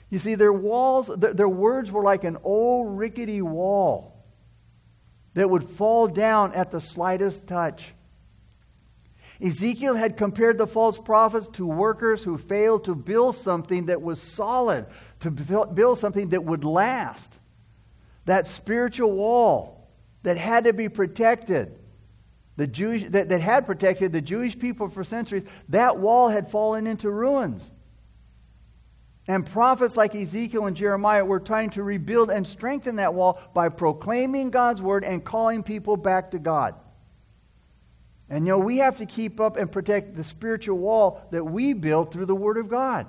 You 0.10 0.18
see, 0.18 0.34
their 0.34 0.52
walls, 0.52 1.06
their, 1.16 1.36
their 1.36 1.48
words 1.48 1.92
were 1.92 2.02
like 2.02 2.24
an 2.24 2.38
old 2.44 2.98
rickety 2.98 3.44
wall 3.44 4.26
that 5.36 5.48
would 5.48 5.70
fall 5.70 6.08
down 6.08 6.52
at 6.56 6.72
the 6.72 6.82
slightest 6.82 7.46
touch. 7.46 7.94
Ezekiel 9.40 9.94
had 9.94 10.18
compared 10.18 10.58
the 10.58 10.66
false 10.66 10.98
prophets 10.98 11.48
to 11.54 11.68
workers 11.68 12.24
who 12.24 12.40
failed 12.40 12.86
to 12.86 12.96
build 12.96 13.36
something 13.36 13.86
that 13.86 14.02
was 14.02 14.20
solid, 14.20 14.88
to 15.22 15.32
build 15.32 16.00
something 16.00 16.30
that 16.30 16.44
would 16.44 16.64
last. 16.64 17.40
That 18.26 18.48
spiritual 18.48 19.12
wall 19.12 19.90
that 20.24 20.38
had 20.38 20.66
to 20.66 20.74
be 20.74 20.90
protected, 20.90 21.78
the 22.56 22.68
Jewish, 22.68 23.06
that, 23.10 23.30
that 23.30 23.42
had 23.42 23.66
protected 23.66 24.12
the 24.12 24.22
Jewish 24.22 24.58
people 24.58 24.90
for 24.90 25.04
centuries, 25.04 25.44
that 25.70 25.98
wall 25.98 26.30
had 26.30 26.52
fallen 26.52 26.88
into 26.88 27.10
ruins. 27.10 27.72
And 29.28 29.46
prophets 29.46 29.98
like 29.98 30.16
Ezekiel 30.16 30.68
and 30.68 30.76
Jeremiah 30.76 31.26
were 31.26 31.40
trying 31.40 31.72
to 31.72 31.84
rebuild 31.84 32.30
and 32.30 32.48
strengthen 32.48 32.98
that 32.98 33.14
wall 33.14 33.42
by 33.54 33.70
proclaiming 33.70 34.52
God's 34.52 34.82
word 34.82 35.04
and 35.04 35.24
calling 35.24 35.64
people 35.64 35.98
back 35.98 36.32
to 36.32 36.40
God. 36.40 36.76
And 38.30 38.46
you 38.46 38.54
know, 38.54 38.60
we 38.60 38.78
have 38.78 38.98
to 38.98 39.06
keep 39.06 39.40
up 39.40 39.58
and 39.58 39.72
protect 39.72 40.16
the 40.16 40.24
spiritual 40.24 40.78
wall 40.78 41.22
that 41.32 41.44
we 41.44 41.74
built 41.74 42.12
through 42.12 42.26
the 42.26 42.36
word 42.36 42.58
of 42.58 42.70
God 42.70 43.08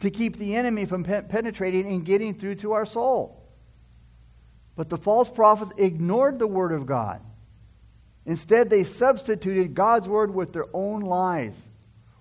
to 0.00 0.10
keep 0.10 0.36
the 0.36 0.56
enemy 0.56 0.84
from 0.84 1.04
penetrating 1.04 1.86
and 1.86 2.04
getting 2.04 2.34
through 2.34 2.56
to 2.56 2.72
our 2.72 2.86
soul. 2.86 3.42
But 4.76 4.88
the 4.88 4.96
false 4.96 5.30
prophets 5.30 5.72
ignored 5.76 6.38
the 6.38 6.46
word 6.46 6.72
of 6.72 6.86
God. 6.86 7.20
Instead, 8.26 8.70
they 8.70 8.84
substituted 8.84 9.74
God's 9.74 10.08
word 10.08 10.34
with 10.34 10.52
their 10.52 10.66
own 10.72 11.00
lies, 11.00 11.54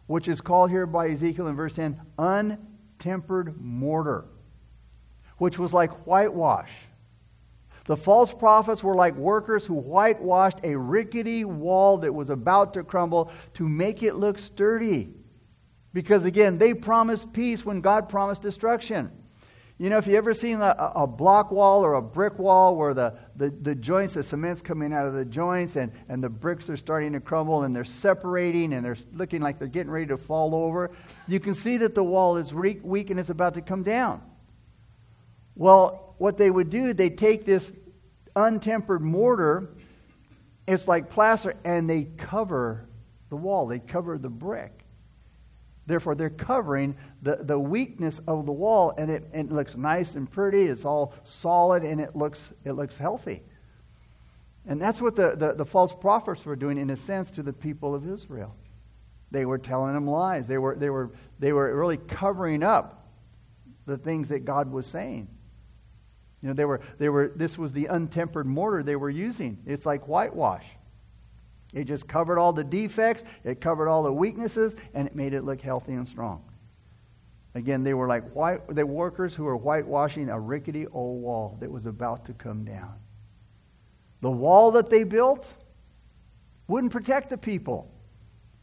which 0.08 0.28
is 0.28 0.42
called 0.42 0.70
here 0.70 0.86
by 0.86 1.10
Ezekiel 1.10 1.48
in 1.48 1.56
verse 1.56 1.74
10 1.74 2.00
untempered 2.20 3.60
mortar, 3.60 4.26
which 5.38 5.58
was 5.58 5.74
like 5.74 6.06
whitewash. 6.06 6.72
The 7.86 7.98
false 7.98 8.34
prophets 8.34 8.84
were 8.84 8.96
like 8.96 9.16
workers 9.16 9.66
who 9.66 9.74
whitewashed 9.74 10.60
a 10.64 10.76
rickety 10.76 11.44
wall 11.44 11.98
that 12.00 12.14
was 12.14 12.30
about 12.30 12.74
to 12.76 12.84
crumble 12.84 13.32
to 13.56 13.68
make 13.68 14.04
it 14.04 14.16
look 14.16 14.40
sturdy. 14.40 15.14
Because 15.94 16.26
again, 16.26 16.58
they 16.58 16.74
promised 16.74 17.32
peace 17.34 17.64
when 17.64 17.82
God 17.82 18.10
promised 18.10 18.42
destruction. 18.42 19.12
You 19.78 19.90
know, 19.90 19.98
if 19.98 20.08
you 20.08 20.16
ever 20.16 20.34
seen 20.34 20.62
a, 20.62 20.92
a, 20.96 21.08
block 21.08 21.52
wall 21.52 21.84
or 21.84 21.96
a 21.96 22.02
brick 22.02 22.38
wall 22.38 22.76
where 22.76 22.94
the, 22.94 23.16
the, 23.36 23.50
the, 23.50 23.76
joints, 23.76 24.14
the 24.14 24.24
cement's 24.24 24.62
coming 24.62 24.94
out 24.94 25.08
of 25.08 25.14
the 25.14 25.26
joints 25.26 25.76
and, 25.76 25.92
and 26.08 26.24
the 26.24 26.30
bricks 26.30 26.70
are 26.70 26.78
starting 26.78 27.14
to 27.14 27.20
crumble 27.20 27.64
and 27.64 27.76
they're 27.76 27.84
separating 27.84 28.74
and 28.74 28.86
they're 28.86 28.98
looking 29.14 29.42
like 29.42 29.58
they're 29.58 29.68
getting 29.68 29.92
ready 29.92 30.06
to 30.08 30.18
fall 30.18 30.54
over, 30.54 30.92
you 31.28 31.40
can 31.40 31.56
see 31.56 31.78
that 31.78 31.96
the 31.96 32.04
wall 32.04 32.38
is 32.38 32.54
weak 32.54 33.10
and 33.10 33.20
it's 33.20 33.32
about 33.32 33.56
to 33.56 33.62
come 33.62 33.82
down. 33.82 34.22
Well, 35.56 36.16
what 36.18 36.38
they 36.38 36.50
would 36.50 36.70
do, 36.70 36.94
they 36.94 37.10
take 37.10 37.44
this 37.44 37.72
untempered 38.36 39.02
mortar, 39.02 39.76
it's 40.68 40.88
like 40.88 41.10
plaster, 41.10 41.56
and 41.66 41.90
they 41.90 42.04
cover 42.04 42.88
the 43.30 43.36
wall, 43.36 43.68
they 43.68 43.80
cover 43.80 44.18
the 44.18 44.30
brick. 44.30 44.83
Therefore, 45.86 46.16
they're 46.16 46.30
covering 46.30 46.96
the, 47.22 47.38
the 47.42 47.60
weakness 47.60 48.22
of 48.28 48.46
the 48.46 48.52
wall, 48.52 48.94
and 48.98 49.12
it, 49.12 49.30
it 49.34 49.52
looks 49.52 49.76
nice 49.76 50.16
and 50.16 50.30
pretty. 50.30 50.64
It's 50.64 50.86
all 50.86 51.14
solid, 51.24 51.84
and 51.84 52.00
it 52.00 52.16
looks, 52.16 52.54
it 52.64 52.72
looks 52.72 52.98
healthy. 52.98 53.44
And 54.66 54.82
that's 54.82 55.02
what 55.02 55.16
the, 55.16 55.36
the, 55.36 55.54
the, 55.54 55.66
false 55.66 55.94
prophets 55.94 56.46
were 56.46 56.56
doing, 56.56 56.78
in 56.78 56.90
a 56.90 56.96
sense, 56.96 57.32
to 57.32 57.44
the 57.44 57.52
people 57.52 57.94
of 57.94 58.10
Israel. 58.10 58.56
They 59.30 59.46
were 59.46 59.58
telling 59.58 59.94
them 59.94 60.08
lies. 60.08 60.48
They 60.48 60.58
were, 60.58 60.76
they 60.76 60.90
were, 60.90 61.12
they 61.40 61.52
were 61.52 61.76
really 61.76 61.98
covering 61.98 62.64
up 62.64 63.10
the 63.86 63.98
things 63.98 64.30
that 64.30 64.46
God 64.46 64.72
was 64.72 64.86
saying. 64.86 65.28
You 66.42 66.50
know, 66.50 66.54
they 66.54 66.66
were, 66.66 66.80
they 66.98 67.10
were, 67.10 67.32
this 67.36 67.58
was 67.58 67.74
the 67.74 67.88
untempered 67.88 68.46
mortar 68.46 68.84
they 68.84 68.96
were 68.96 69.10
using. 69.10 69.58
It's 69.66 69.86
like 69.86 70.08
whitewash. 70.08 70.66
It 71.74 71.86
just 71.86 72.08
covered 72.08 72.38
all 72.38 72.54
the 72.54 72.64
defects, 72.64 73.24
it 73.44 73.60
covered 73.60 73.90
all 73.90 74.04
the 74.04 74.14
weaknesses, 74.14 74.76
and 74.94 75.08
it 75.08 75.16
made 75.16 75.34
it 75.34 75.44
look 75.44 75.62
healthy 75.62 75.94
and 75.94 76.08
strong. 76.08 76.44
Again, 77.56 77.84
they 77.84 77.94
were 77.94 78.08
like 78.08 78.32
white, 78.32 78.68
workers 78.68 79.36
who 79.36 79.44
were 79.44 79.58
whitewashing 79.58 80.30
a 80.30 80.40
rickety 80.40 80.88
old 80.88 81.22
wall 81.22 81.58
that 81.60 81.72
was 81.72 81.86
about 81.86 82.26
to 82.26 82.34
come 82.34 82.66
down. 82.66 82.96
The 84.22 84.32
wall 84.32 84.72
that 84.72 84.90
they 84.90 85.04
built 85.04 85.48
wouldn't 86.68 86.92
protect 86.92 87.30
the 87.30 87.38
people. 87.38 87.92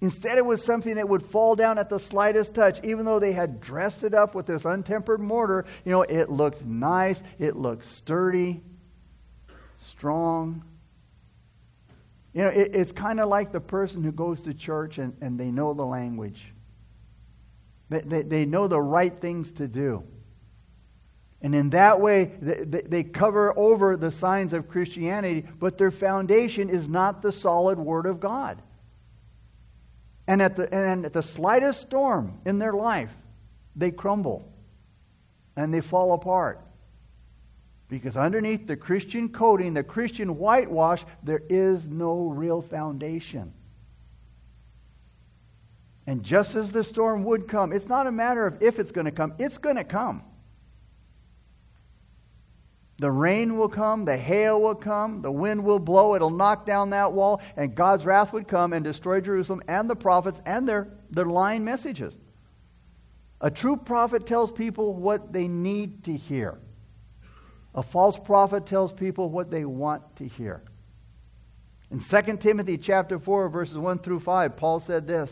Instead, 0.00 0.38
it 0.38 0.46
was 0.46 0.64
something 0.64 0.96
that 0.96 1.08
would 1.08 1.22
fall 1.22 1.54
down 1.54 1.78
at 1.78 1.90
the 1.90 1.98
slightest 1.98 2.54
touch. 2.54 2.82
Even 2.82 3.04
though 3.04 3.18
they 3.18 3.32
had 3.32 3.60
dressed 3.60 4.02
it 4.02 4.14
up 4.14 4.34
with 4.34 4.46
this 4.46 4.64
untempered 4.64 5.20
mortar, 5.20 5.66
you 5.84 5.92
know, 5.92 6.02
it 6.02 6.30
looked 6.30 6.64
nice, 6.64 7.22
it 7.38 7.54
looked 7.54 7.84
sturdy, 7.84 8.62
strong. 9.76 10.64
You 12.32 12.42
know, 12.44 12.48
it, 12.48 12.74
it's 12.74 12.92
kind 12.92 13.20
of 13.20 13.28
like 13.28 13.52
the 13.52 13.60
person 13.60 14.04
who 14.04 14.12
goes 14.12 14.42
to 14.42 14.54
church 14.54 14.98
and, 14.98 15.16
and 15.20 15.38
they 15.38 15.50
know 15.50 15.74
the 15.74 15.84
language. 15.84 16.52
They, 17.88 18.00
they, 18.00 18.22
they 18.22 18.44
know 18.44 18.68
the 18.68 18.80
right 18.80 19.16
things 19.16 19.50
to 19.52 19.66
do. 19.66 20.04
And 21.42 21.54
in 21.54 21.70
that 21.70 22.00
way, 22.00 22.32
they, 22.40 22.82
they 22.82 23.02
cover 23.02 23.58
over 23.58 23.96
the 23.96 24.10
signs 24.10 24.52
of 24.52 24.68
Christianity, 24.68 25.46
but 25.58 25.78
their 25.78 25.90
foundation 25.90 26.68
is 26.68 26.86
not 26.86 27.22
the 27.22 27.32
solid 27.32 27.78
Word 27.78 28.06
of 28.06 28.20
God. 28.20 28.62
And 30.26 30.40
at 30.40 30.54
the, 30.54 30.72
and 30.72 31.04
at 31.04 31.12
the 31.12 31.22
slightest 31.22 31.80
storm 31.80 32.38
in 32.44 32.58
their 32.58 32.74
life, 32.74 33.10
they 33.74 33.90
crumble 33.90 34.52
and 35.56 35.72
they 35.74 35.80
fall 35.80 36.12
apart. 36.12 36.60
Because 37.90 38.16
underneath 38.16 38.68
the 38.68 38.76
Christian 38.76 39.28
coating, 39.28 39.74
the 39.74 39.82
Christian 39.82 40.38
whitewash, 40.38 41.04
there 41.24 41.42
is 41.50 41.88
no 41.88 42.28
real 42.28 42.62
foundation. 42.62 43.52
And 46.06 46.22
just 46.22 46.54
as 46.54 46.70
the 46.70 46.84
storm 46.84 47.24
would 47.24 47.48
come, 47.48 47.72
it's 47.72 47.88
not 47.88 48.06
a 48.06 48.12
matter 48.12 48.46
of 48.46 48.62
if 48.62 48.78
it's 48.78 48.92
going 48.92 49.06
to 49.06 49.10
come, 49.10 49.34
it's 49.38 49.58
going 49.58 49.74
to 49.74 49.84
come. 49.84 50.22
The 52.98 53.10
rain 53.10 53.56
will 53.56 53.68
come, 53.68 54.04
the 54.04 54.16
hail 54.16 54.60
will 54.60 54.74
come, 54.74 55.22
the 55.22 55.32
wind 55.32 55.64
will 55.64 55.78
blow, 55.78 56.14
it'll 56.14 56.30
knock 56.30 56.66
down 56.66 56.90
that 56.90 57.12
wall, 57.12 57.40
and 57.56 57.74
God's 57.74 58.04
wrath 58.04 58.32
would 58.32 58.46
come 58.46 58.72
and 58.72 58.84
destroy 58.84 59.20
Jerusalem 59.20 59.62
and 59.66 59.90
the 59.90 59.96
prophets 59.96 60.40
and 60.46 60.68
their, 60.68 60.88
their 61.10 61.24
lying 61.24 61.64
messages. 61.64 62.14
A 63.40 63.50
true 63.50 63.76
prophet 63.76 64.26
tells 64.26 64.52
people 64.52 64.94
what 64.94 65.32
they 65.32 65.48
need 65.48 66.04
to 66.04 66.14
hear. 66.14 66.58
A 67.74 67.82
false 67.82 68.18
prophet 68.18 68.66
tells 68.66 68.92
people 68.92 69.28
what 69.28 69.50
they 69.50 69.64
want 69.64 70.16
to 70.16 70.26
hear. 70.26 70.62
In 71.90 72.00
2 72.00 72.36
Timothy 72.36 72.78
chapter 72.78 73.18
4 73.18 73.48
verses 73.48 73.78
1 73.78 73.98
through 73.98 74.20
5, 74.20 74.56
Paul 74.56 74.80
said 74.80 75.06
this, 75.06 75.30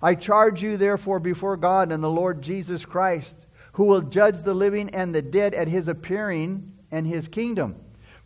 I 0.00 0.14
charge 0.14 0.62
you 0.62 0.76
therefore 0.76 1.18
before 1.18 1.56
God 1.56 1.90
and 1.90 2.02
the 2.02 2.10
Lord 2.10 2.40
Jesus 2.40 2.84
Christ, 2.84 3.34
who 3.72 3.84
will 3.84 4.02
judge 4.02 4.42
the 4.42 4.54
living 4.54 4.90
and 4.90 5.14
the 5.14 5.22
dead 5.22 5.54
at 5.54 5.68
his 5.68 5.88
appearing 5.88 6.72
and 6.90 7.06
his 7.06 7.28
kingdom. 7.28 7.76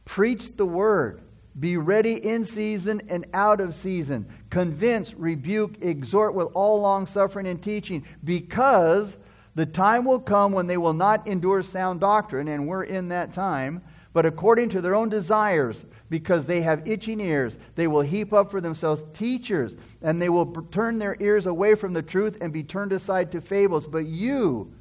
Preach 0.05 0.57
the 0.57 0.67
word. 0.67 1.23
Be 1.59 1.77
ready 1.77 2.15
in 2.15 2.47
season 2.47 3.03
and 3.09 3.27
out 3.35 3.61
of 3.61 3.75
season. 3.75 4.27
Convince, 4.49 5.12
rebuke, 5.15 5.83
exhort 5.83 6.35
with 6.35 6.49
all 6.55 6.81
long 6.81 7.07
suffering 7.07 7.47
and 7.47 7.62
teaching, 7.62 8.05
because 8.25 9.17
the 9.55 9.67
time 9.67 10.05
will 10.05 10.21
come 10.21 10.53
when 10.53 10.67
they 10.67 10.79
will 10.79 10.95
not 10.95 11.27
endure 11.27 11.62
sound 11.62 12.01
doctrine, 12.01 12.49
and 12.49 12.67
we're 12.67 12.85
in 12.85 13.09
that 13.09 13.35
time, 13.35 13.83
but 14.15 14.27
according 14.27 14.71
to 14.71 14.81
their 14.81 14.95
own 14.95 15.09
desires, 15.09 15.85
because 16.09 16.47
they 16.47 16.62
have 16.62 16.87
itching 16.88 17.21
ears, 17.21 17.57
they 17.75 17.87
will 17.87 18.01
heap 18.03 18.33
up 18.33 18.51
for 18.51 18.61
themselves 18.61 19.03
teachers, 19.15 19.77
and 20.01 20.21
they 20.21 20.29
will 20.29 20.47
turn 20.71 20.99
their 20.99 21.17
ears 21.21 21.47
away 21.47 21.75
from 21.75 21.93
the 21.93 22.03
truth 22.03 22.38
and 22.41 22.53
be 22.53 22.62
turned 22.62 22.93
aside 22.93 23.33
to 23.33 23.41
fables. 23.41 23.87
But 23.87 24.07
you, 24.07 24.73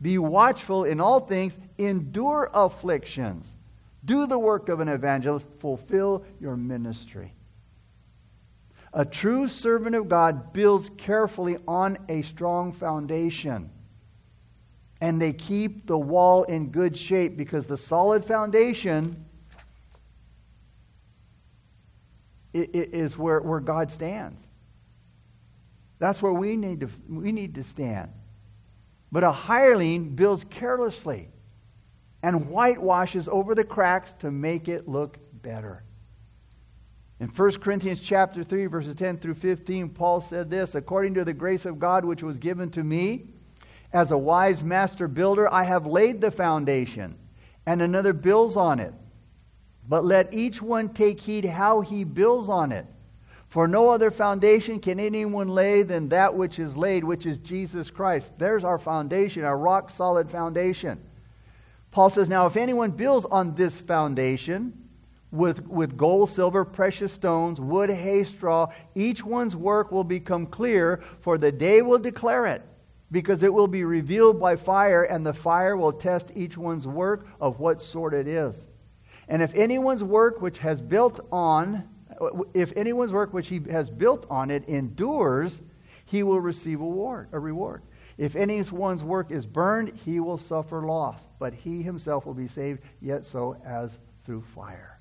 be 0.00 0.18
watchful 0.18 0.84
in 0.84 1.00
all 1.00 1.20
things, 1.20 1.56
endure 1.78 2.50
afflictions, 2.52 3.52
do 4.04 4.26
the 4.26 4.38
work 4.38 4.68
of 4.68 4.80
an 4.80 4.88
evangelist, 4.88 5.46
fulfill 5.58 6.24
your 6.40 6.56
ministry. 6.56 7.34
A 8.92 9.04
true 9.04 9.46
servant 9.46 9.94
of 9.94 10.08
God 10.08 10.52
builds 10.52 10.90
carefully 10.96 11.58
on 11.68 11.98
a 12.08 12.22
strong 12.22 12.72
foundation 12.72 13.70
and 15.00 15.20
they 15.20 15.32
keep 15.32 15.86
the 15.86 15.98
wall 15.98 16.44
in 16.44 16.70
good 16.70 16.96
shape 16.96 17.36
because 17.36 17.66
the 17.66 17.76
solid 17.76 18.24
foundation 18.24 19.24
is 22.52 23.16
where, 23.16 23.40
where 23.40 23.60
God 23.60 23.90
stands. 23.90 24.44
That's 25.98 26.20
where 26.20 26.32
we 26.32 26.56
need, 26.56 26.80
to, 26.80 26.88
we 27.08 27.32
need 27.32 27.54
to 27.54 27.62
stand. 27.62 28.10
But 29.12 29.24
a 29.24 29.32
hireling 29.32 30.14
builds 30.16 30.44
carelessly 30.50 31.28
and 32.22 32.46
whitewashes 32.46 33.28
over 33.28 33.54
the 33.54 33.64
cracks 33.64 34.12
to 34.20 34.30
make 34.30 34.68
it 34.68 34.88
look 34.88 35.18
better. 35.42 35.82
In 37.18 37.28
1 37.28 37.52
Corinthians 37.52 38.00
chapter 38.00 38.44
3 38.44 38.66
verses 38.66 38.94
10 38.94 39.18
through 39.18 39.34
15 39.34 39.90
Paul 39.90 40.20
said 40.20 40.50
this, 40.50 40.74
according 40.74 41.14
to 41.14 41.24
the 41.24 41.32
grace 41.34 41.66
of 41.66 41.78
God 41.78 42.04
which 42.04 42.22
was 42.22 42.36
given 42.36 42.70
to 42.70 42.82
me 42.82 43.28
as 43.92 44.10
a 44.10 44.18
wise 44.18 44.62
master 44.62 45.08
builder 45.08 45.52
I 45.52 45.64
have 45.64 45.86
laid 45.86 46.20
the 46.20 46.30
foundation 46.30 47.16
and 47.66 47.82
another 47.82 48.12
builds 48.12 48.56
on 48.56 48.80
it. 48.80 48.94
But 49.88 50.04
let 50.04 50.32
each 50.32 50.62
one 50.62 50.90
take 50.90 51.20
heed 51.20 51.44
how 51.44 51.80
he 51.80 52.04
builds 52.04 52.48
on 52.48 52.72
it. 52.72 52.86
For 53.48 53.66
no 53.66 53.90
other 53.90 54.12
foundation 54.12 54.78
can 54.78 55.00
anyone 55.00 55.48
lay 55.48 55.82
than 55.82 56.10
that 56.10 56.36
which 56.36 56.60
is 56.60 56.76
laid, 56.76 57.02
which 57.02 57.26
is 57.26 57.38
Jesus 57.38 57.90
Christ. 57.90 58.38
There's 58.38 58.62
our 58.62 58.78
foundation, 58.78 59.42
our 59.42 59.58
rock 59.58 59.90
solid 59.90 60.30
foundation. 60.30 61.00
Paul 61.90 62.10
says, 62.10 62.28
Now, 62.28 62.46
if 62.46 62.56
anyone 62.56 62.92
builds 62.92 63.26
on 63.26 63.56
this 63.56 63.80
foundation 63.80 64.88
with, 65.32 65.66
with 65.66 65.96
gold, 65.96 66.30
silver, 66.30 66.64
precious 66.64 67.12
stones, 67.12 67.60
wood, 67.60 67.90
hay, 67.90 68.22
straw, 68.22 68.68
each 68.94 69.24
one's 69.24 69.56
work 69.56 69.90
will 69.90 70.04
become 70.04 70.46
clear, 70.46 71.02
for 71.20 71.36
the 71.36 71.50
day 71.50 71.82
will 71.82 71.98
declare 71.98 72.46
it, 72.46 72.62
because 73.10 73.42
it 73.42 73.52
will 73.52 73.66
be 73.66 73.84
revealed 73.84 74.40
by 74.40 74.56
fire, 74.56 75.04
and 75.04 75.26
the 75.26 75.32
fire 75.32 75.76
will 75.76 75.92
test 75.92 76.30
each 76.34 76.56
one's 76.56 76.86
work 76.86 77.26
of 77.40 77.58
what 77.58 77.82
sort 77.82 78.14
it 78.14 78.28
is. 78.28 78.66
And 79.28 79.42
if 79.42 79.54
anyone's 79.54 80.04
work 80.04 80.40
which 80.40 80.58
has 80.58 80.80
built 80.80 81.20
on, 81.32 81.88
if 82.54 82.72
anyone's 82.76 83.12
work 83.12 83.32
which 83.32 83.48
he 83.48 83.60
has 83.70 83.90
built 83.90 84.26
on 84.30 84.50
it 84.50 84.68
endures, 84.68 85.60
he 86.04 86.22
will 86.22 86.40
receive 86.40 86.80
a 86.80 86.84
reward. 86.84 87.28
A 87.32 87.38
reward. 87.38 87.82
If 88.18 88.36
anyone's 88.36 89.02
work 89.02 89.30
is 89.30 89.46
burned, 89.46 89.96
he 90.04 90.20
will 90.20 90.36
suffer 90.36 90.82
loss, 90.82 91.22
but 91.38 91.54
he 91.54 91.82
himself 91.82 92.26
will 92.26 92.34
be 92.34 92.48
saved, 92.48 92.82
yet 93.00 93.24
so 93.24 93.56
as 93.64 93.98
through 94.24 94.42
fire. 94.54 94.98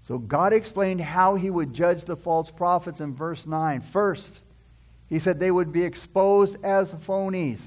So 0.00 0.18
God 0.18 0.52
explained 0.52 1.00
how 1.00 1.34
he 1.36 1.50
would 1.50 1.72
judge 1.72 2.04
the 2.04 2.16
false 2.16 2.50
prophets 2.50 3.00
in 3.00 3.14
verse 3.14 3.46
9. 3.46 3.80
First, 3.80 4.42
he 5.12 5.18
said 5.18 5.38
they 5.38 5.50
would 5.50 5.72
be 5.72 5.84
exposed 5.84 6.56
as 6.64 6.88
phonies. 6.88 7.60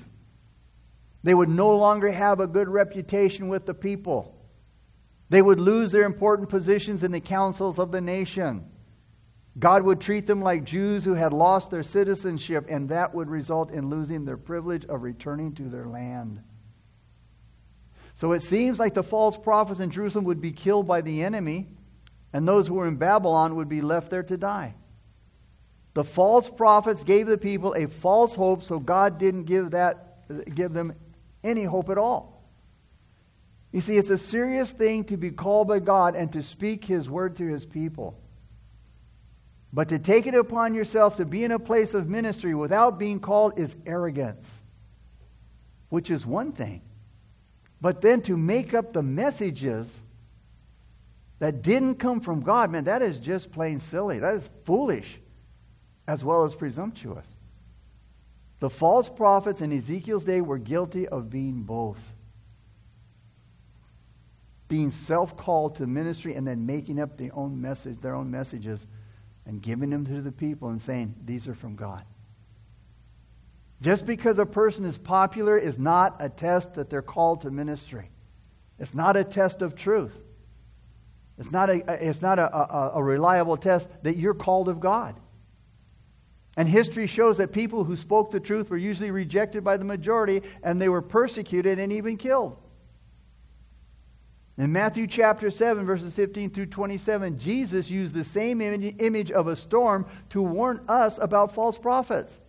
They 1.22 1.36
would 1.36 1.48
no 1.48 1.78
longer 1.78 2.12
have 2.12 2.40
a 2.40 2.48
good 2.48 2.68
reputation 2.68 3.50
with 3.50 3.68
the 3.68 3.74
people. 3.76 4.36
They 5.30 5.44
would 5.44 5.60
lose 5.60 5.92
their 5.92 6.06
important 6.06 6.50
positions 6.50 7.04
in 7.04 7.12
the 7.12 7.20
councils 7.20 7.78
of 7.78 7.92
the 7.92 8.02
nation. 8.02 8.68
God 9.60 9.84
would 9.84 10.02
treat 10.02 10.26
them 10.26 10.42
like 10.42 10.64
Jews 10.64 11.06
who 11.06 11.14
had 11.14 11.34
lost 11.34 11.70
their 11.70 11.84
citizenship, 11.84 12.66
and 12.68 12.90
that 12.90 13.14
would 13.14 13.30
result 13.30 13.70
in 13.70 13.92
losing 13.92 14.26
their 14.26 14.38
privilege 14.38 14.86
of 14.86 15.04
returning 15.04 15.54
to 15.54 15.70
their 15.70 15.86
land. 15.86 16.42
So 18.16 18.32
it 18.32 18.42
seems 18.42 18.80
like 18.80 18.96
the 18.96 19.04
false 19.04 19.38
prophets 19.38 19.80
in 19.80 19.92
Jerusalem 19.92 20.26
would 20.26 20.42
be 20.42 20.52
killed 20.52 20.88
by 20.88 21.02
the 21.02 21.22
enemy, 21.22 21.68
and 22.34 22.48
those 22.48 22.68
who 22.68 22.74
were 22.74 22.88
in 22.88 22.96
Babylon 22.96 23.56
would 23.58 23.70
be 23.70 23.82
left 23.82 24.10
there 24.10 24.24
to 24.24 24.36
die. 24.36 24.74
The 25.96 26.04
false 26.04 26.50
prophets 26.50 27.04
gave 27.04 27.26
the 27.26 27.38
people 27.38 27.74
a 27.74 27.88
false 27.88 28.36
hope, 28.36 28.64
so 28.64 28.80
God 28.80 29.18
didn't 29.18 29.46
give, 29.46 29.72
that, 29.72 30.54
give 30.54 30.74
them 30.74 30.94
any 31.42 31.64
hope 31.64 31.90
at 31.90 31.98
all. 31.98 32.44
You 33.72 33.80
see, 33.80 33.98
it's 33.98 34.10
a 34.10 34.18
serious 34.18 34.70
thing 34.72 35.06
to 35.06 35.18
be 35.18 35.32
called 35.32 35.70
by 35.70 35.80
God 35.80 36.16
and 36.18 36.32
to 36.34 36.42
speak 36.44 36.84
His 36.84 37.10
word 37.10 37.38
to 37.38 37.48
His 37.48 37.66
people. 37.66 38.18
But 39.72 39.88
to 39.90 40.00
take 40.00 40.28
it 40.28 40.36
upon 40.36 40.76
yourself 40.76 41.16
to 41.16 41.26
be 41.26 41.46
in 41.46 41.52
a 41.52 41.60
place 41.60 41.94
of 41.94 42.10
ministry 42.10 42.54
without 42.54 43.00
being 43.00 43.22
called 43.22 43.58
is 43.58 43.74
arrogance, 43.86 44.50
which 45.88 46.12
is 46.12 46.26
one 46.26 46.52
thing. 46.52 46.82
But 47.80 48.02
then 48.02 48.22
to 48.24 48.36
make 48.36 48.74
up 48.74 48.92
the 48.92 49.04
messages 49.04 49.90
that 51.40 51.62
didn't 51.62 51.96
come 51.96 52.20
from 52.20 52.42
God, 52.42 52.70
man, 52.70 52.84
that 52.86 53.02
is 53.02 53.18
just 53.18 53.54
plain 53.54 53.80
silly. 53.80 54.20
That 54.20 54.36
is 54.36 54.50
foolish 54.66 55.20
as 56.08 56.24
well 56.24 56.44
as 56.44 56.56
presumptuous. 56.56 57.26
The 58.60 58.70
false 58.70 59.10
prophets 59.10 59.62
in 59.62 59.72
Ezekiel's 59.72 60.24
day 60.24 60.42
were 60.42 60.58
guilty 60.58 61.08
of 61.08 61.30
being 61.30 61.64
both 61.64 62.00
being 64.68 64.92
self-called 64.92 65.76
to 65.76 65.86
ministry 65.86 66.34
and 66.34 66.48
then 66.48 66.66
making 66.66 67.00
up 67.00 67.18
their 67.18 67.30
own 67.34 67.62
message, 67.62 68.00
their 68.02 68.16
own 68.16 68.32
messages, 68.32 68.86
and 69.46 69.62
giving 69.62 69.90
them 69.90 70.06
to 70.06 70.22
the 70.22 70.32
people 70.32 70.70
and 70.70 70.82
saying, 70.82 71.14
these 71.24 71.48
are 71.48 71.54
from 71.54 71.76
God. 71.76 72.04
Just 73.82 74.06
because 74.06 74.40
a 74.40 74.46
person 74.46 74.86
is 74.86 74.98
popular 74.98 75.58
is 75.58 75.78
not 75.78 76.16
a 76.20 76.30
test 76.30 76.76
that 76.76 76.90
they're 76.90 77.02
called 77.02 77.42
to 77.42 77.52
ministry. 77.52 78.10
It's 78.80 78.96
not 78.96 79.16
a 79.16 79.24
test 79.24 79.62
of 79.62 79.76
truth. 79.76 80.14
It's 81.38 81.52
not 81.52 81.70
a, 81.70 82.04
it's 82.04 82.22
not 82.22 82.40
a, 82.40 82.56
a, 82.56 82.92
a 82.96 83.04
reliable 83.04 83.58
test 83.58 83.88
that 84.04 84.18
you're 84.18 84.34
called 84.34 84.70
of 84.70 84.80
God. 84.80 85.16
And 86.58 86.70
history 86.70 87.08
shows 87.08 87.38
that 87.38 87.52
people 87.52 87.84
who 87.84 87.96
spoke 87.96 88.32
the 88.32 88.40
truth 88.40 88.70
were 88.70 88.78
usually 88.78 89.12
rejected 89.12 89.64
by 89.64 89.78
the 89.78 89.86
majority 89.86 90.42
and 90.64 90.82
they 90.82 90.90
were 90.90 91.02
persecuted 91.02 91.80
and 91.80 91.92
even 91.92 92.18
killed. 92.18 92.58
In 94.58 94.72
Matthew 94.72 95.06
chapter 95.06 95.52
7, 95.52 95.86
verses 95.86 96.14
15 96.14 96.52
through 96.52 96.68
27, 96.68 97.38
Jesus 97.38 97.90
used 97.90 98.14
the 98.14 98.24
same 98.24 98.62
image 98.62 99.32
of 99.32 99.48
a 99.48 99.56
storm 99.56 100.06
to 100.30 100.42
warn 100.42 100.82
us 100.88 101.18
about 101.22 101.54
false 101.54 101.78
prophets. 101.78 102.40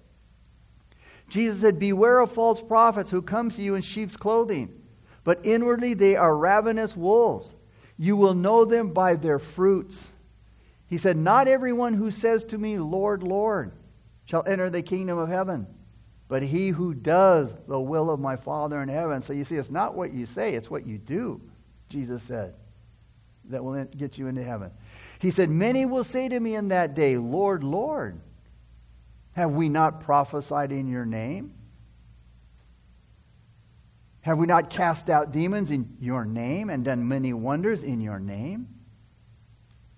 Jesus 1.29 1.61
said, 1.61 1.81
Beware 1.81 2.21
of 2.21 2.31
false 2.31 2.62
prophets 2.62 3.11
who 3.11 3.23
come 3.23 3.51
to 3.51 3.62
you 3.62 3.75
in 3.75 3.83
sheep's 3.83 4.16
clothing, 4.16 4.73
but 5.25 5.45
inwardly 5.45 5.95
they 5.95 6.14
are 6.14 6.37
ravenous 6.37 6.97
wolves. 6.97 7.53
You 7.99 8.16
will 8.16 8.35
know 8.35 8.64
them 8.64 8.92
by 8.92 9.16
their 9.16 9.40
fruits. 9.40 10.07
He 10.87 10.99
said, 10.99 11.16
Not 11.16 11.49
everyone 11.49 11.95
who 11.95 12.12
says 12.12 12.45
to 12.45 12.59
me, 12.59 12.79
Lord, 12.79 13.25
Lord, 13.25 13.73
shall 14.27 14.45
enter 14.47 14.69
the 14.69 14.83
kingdom 14.83 15.19
of 15.19 15.29
heaven, 15.29 15.67
but 16.29 16.43
he 16.43 16.69
who 16.69 16.95
does 16.95 17.55
the 17.67 17.81
will 17.81 18.11
of 18.11 18.21
my 18.21 18.37
Father 18.37 18.83
in 18.83 18.89
heaven. 18.89 19.23
So 19.23 19.33
you 19.33 19.45
see, 19.45 19.57
it's 19.57 19.71
not 19.71 19.95
what 19.95 20.12
you 20.12 20.27
say, 20.27 20.55
it's 20.55 20.71
what 20.71 20.87
you 20.87 20.99
do. 20.99 21.41
Jesus 21.89 22.23
said, 22.25 22.55
that 23.49 23.62
will 23.62 23.85
get 23.85 24.19
you 24.19 24.27
into 24.27 24.43
heaven. 24.43 24.71
He 25.19 25.31
said, 25.31 25.51
Many 25.51 25.87
will 25.87 26.05
say 26.05 26.29
to 26.29 26.39
me 26.39 26.55
in 26.55 26.69
that 26.69 26.95
day, 26.95 27.17
Lord, 27.17 27.62
Lord, 27.62 28.21
have 29.33 29.53
we 29.53 29.69
not 29.69 30.01
prophesied 30.01 30.73
in 30.73 30.89
your 30.89 31.07
name? 31.07 31.53
Have 34.23 34.39
we 34.39 34.47
not 34.47 34.71
cast 34.71 35.09
out 35.09 35.31
demons 35.31 35.71
in 35.71 35.97
your 36.01 36.25
name 36.25 36.69
and 36.69 36.85
done 36.85 37.07
many 37.07 37.33
wonders 37.33 37.85
in 37.85 38.01
your 38.01 38.19
name? 38.19 38.69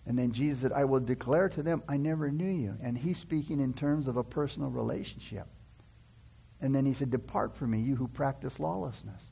And 0.08 0.18
then 0.18 0.32
Jesus 0.32 0.60
said, 0.60 0.72
I 0.72 0.86
will 0.86 1.00
declare 1.00 1.50
to 1.50 1.62
them, 1.62 1.82
I 1.86 1.98
never 1.98 2.30
knew 2.30 2.50
you. 2.50 2.78
And 2.82 2.96
he's 2.96 3.18
speaking 3.18 3.60
in 3.60 3.74
terms 3.74 4.08
of 4.08 4.16
a 4.16 4.24
personal 4.24 4.70
relationship. 4.70 5.46
And 6.62 6.74
then 6.74 6.86
he 6.86 6.94
said, 6.94 7.10
Depart 7.10 7.54
from 7.54 7.72
me, 7.72 7.80
you 7.80 7.94
who 7.94 8.08
practice 8.08 8.58
lawlessness. 8.58 9.22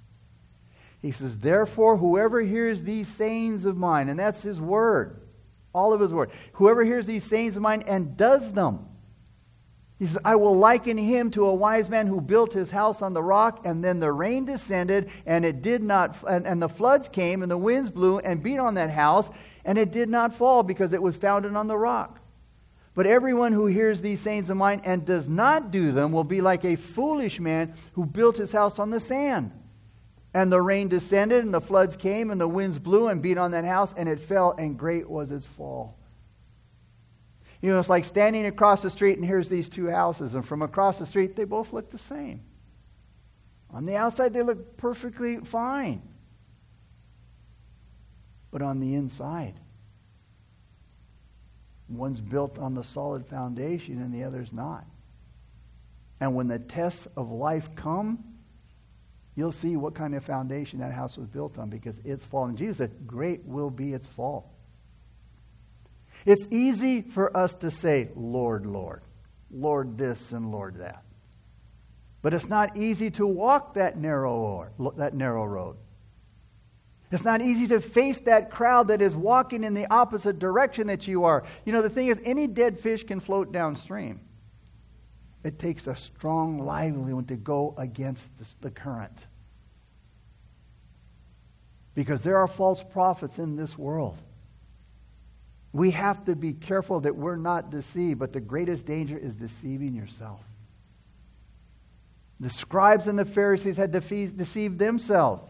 He 1.01 1.13
says, 1.13 1.39
Therefore, 1.39 1.97
whoever 1.97 2.43
hears 2.43 2.83
these 2.83 3.09
sayings 3.09 3.65
of 3.65 3.79
mine, 3.79 4.11
and 4.11 4.21
that's 4.21 4.43
his 4.43 4.61
word, 4.61 5.19
all 5.73 5.95
of 5.95 6.01
his 6.01 6.13
word, 6.13 6.31
whoever 6.53 6.85
hears 6.85 7.07
these 7.07 7.25
sayings 7.25 7.57
of 7.57 7.63
mine 7.63 7.83
and 7.87 8.15
does 8.19 8.53
them, 8.53 8.87
he 9.99 10.07
says, 10.07 10.19
I 10.27 10.37
will 10.37 10.59
liken 10.59 10.99
him 10.99 11.31
to 11.31 11.47
a 11.47 11.55
wise 11.55 11.89
man 11.89 12.07
who 12.07 12.21
built 12.21 12.53
his 12.53 12.71
house 12.71 13.01
on 13.01 13.15
the 13.15 13.23
rock, 13.23 13.65
and 13.65 13.83
then 13.83 13.99
the 13.99 14.13
rain 14.13 14.45
descended, 14.45 15.09
and 15.25 15.43
it 15.43 15.63
did 15.63 15.83
not, 15.83 16.17
and, 16.29 16.47
and 16.47 16.61
the 16.61 16.69
floods 16.69 17.09
came, 17.09 17.41
and 17.41 17.51
the 17.51 17.57
winds 17.57 17.89
blew 17.89 18.19
and 18.19 18.43
beat 18.43 18.59
on 18.59 18.75
that 18.75 18.91
house, 18.91 19.31
and 19.67 19.77
it 19.77 19.91
did 19.91 20.09
not 20.09 20.33
fall 20.33 20.63
because 20.63 20.93
it 20.93 21.03
was 21.03 21.17
founded 21.17 21.55
on 21.57 21.67
the 21.67 21.77
rock. 21.77 22.21
But 22.95 23.07
everyone 23.07 23.53
who 23.53 23.67
hears 23.67 24.01
these 24.01 24.21
sayings 24.21 24.49
of 24.49 24.57
mine 24.57 24.81
and 24.85 25.05
does 25.05 25.29
not 25.29 25.71
do 25.71 25.93
them 25.93 26.13
will 26.13 26.25
be 26.25 26.41
like 26.41 26.65
a 26.65 26.77
foolish 26.77 27.41
man 27.41 27.75
who 27.93 28.07
built 28.07 28.39
his 28.39 28.53
house 28.53 28.79
on 28.79 28.89
the 28.89 29.01
sand. 29.01 29.51
And 30.33 30.53
the 30.53 30.63
rain 30.63 30.89
descended, 30.89 31.45
and 31.45 31.53
the 31.53 31.61
floods 31.61 31.97
came, 31.97 32.31
and 32.31 32.41
the 32.41 32.49
winds 32.49 32.79
blew 32.79 33.09
and 33.09 33.21
beat 33.21 33.39
on 33.39 33.51
that 33.51 33.65
house, 33.65 33.93
and 33.97 34.09
it 34.09 34.21
fell, 34.21 34.53
and 34.53 34.79
great 34.79 35.11
was 35.11 35.31
its 35.31 35.45
fall. 35.45 35.99
You 37.61 37.73
know, 37.73 37.81
it's 37.81 37.89
like 37.89 38.05
standing 38.05 38.47
across 38.47 38.83
the 38.83 38.91
street, 38.91 39.19
and 39.19 39.27
here's 39.27 39.49
these 39.49 39.69
two 39.69 39.91
houses, 39.91 40.35
and 40.35 40.47
from 40.47 40.63
across 40.63 40.99
the 40.99 41.07
street, 41.07 41.35
they 41.37 41.45
both 41.45 41.73
look 41.73 41.91
the 41.91 41.99
same. 41.99 42.43
On 43.71 43.85
the 43.85 43.97
outside, 43.97 44.33
they 44.33 44.43
look 44.43 44.77
perfectly 44.77 45.39
fine. 45.39 46.03
But 48.51 48.63
on 48.63 48.81
the 48.81 48.95
inside, 48.95 49.55
one's 51.89 52.21
built 52.21 52.59
on 52.59 52.75
the 52.75 52.85
solid 52.85 53.27
foundation, 53.27 54.01
and 54.01 54.13
the 54.13 54.25
other's 54.25 54.53
not. 54.53 54.85
And 56.21 56.35
when 56.35 56.49
the 56.49 56.59
tests 56.59 57.07
of 57.17 57.31
life 57.31 57.75
come, 57.77 58.25
you'll 59.35 59.53
see 59.53 59.77
what 59.77 59.95
kind 59.95 60.15
of 60.15 60.25
foundation 60.25 60.81
that 60.81 60.93
house 60.93 61.19
was 61.19 61.27
built 61.27 61.59
on 61.59 61.69
because 61.69 62.01
it's 62.05 62.25
fallen. 62.25 62.57
Jesus 62.57 62.79
said, 62.79 63.07
Great 63.07 63.45
will 63.45 63.71
be 63.71 63.93
its 63.93 64.09
fall. 64.09 64.53
It's 66.25 66.47
easy 66.51 67.03
for 67.03 67.37
us 67.37 67.55
to 67.57 67.71
say, 67.71 68.09
Lord, 68.17 68.67
Lord, 68.67 69.03
Lord 69.51 69.99
this 69.99 70.33
and 70.33 70.51
Lord 70.51 70.79
that. 70.79 71.03
But 72.23 72.35
it's 72.35 72.49
not 72.49 72.77
easy 72.77 73.11
to 73.13 73.27
walk 73.27 73.75
that 73.75 73.97
narrow, 73.97 74.35
or, 74.35 74.73
that 74.97 75.15
narrow 75.15 75.45
road. 75.45 75.77
It's 77.13 77.25
not 77.25 77.41
easy 77.41 77.69
to 77.69 77.81
face 77.81 78.19
that 78.21 78.51
crowd 78.51 78.89
that 78.89 79.01
is 79.01 79.15
walking 79.15 79.63
in 79.63 79.75
the 79.75 79.87
opposite 79.93 80.39
direction 80.39 80.89
that 80.89 81.07
you 81.07 81.25
are. 81.25 81.45
You 81.65 81.73
know, 81.73 81.83
the 81.83 81.91
thing 81.91 82.09
is, 82.09 82.21
any 82.25 82.47
dead 82.47 82.81
fish 82.81 83.05
can 83.05 83.21
float 83.21 83.53
downstream. 83.53 84.21
It 85.45 85.61
takes 85.61 85.87
a 85.87 85.95
strong, 85.95 86.59
lively 86.59 87.13
one 87.13 87.27
to 87.27 87.37
go 87.37 87.75
against 87.79 88.29
the 88.61 88.71
current. 88.71 89.27
Because 91.95 92.23
there 92.25 92.39
are 92.39 92.49
false 92.49 92.83
prophets 92.83 93.39
in 93.39 93.55
this 93.55 93.79
world. 93.79 94.19
We 95.73 95.93
have 95.93 96.25
to 96.25 96.35
be 96.35 96.55
careful 96.55 97.01
that 97.01 97.15
we're 97.15 97.37
not 97.37 97.71
deceived, 97.71 98.19
but 98.19 98.33
the 98.33 98.41
greatest 98.41 98.85
danger 98.85 99.17
is 99.17 99.37
deceiving 99.37 99.95
yourself. 99.95 100.41
The 102.41 102.51
scribes 102.51 103.07
and 103.07 103.19
the 103.19 103.25
Pharisees 103.25 103.77
had 103.77 103.93
deceived 103.93 104.79
themselves 104.79 105.47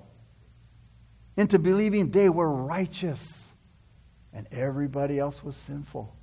into 1.36 1.58
believing 1.58 2.10
they 2.10 2.28
were 2.28 2.50
righteous 2.50 3.46
and 4.32 4.46
everybody 4.52 5.18
else 5.18 5.42
was 5.42 5.56
sinful. 5.56 6.14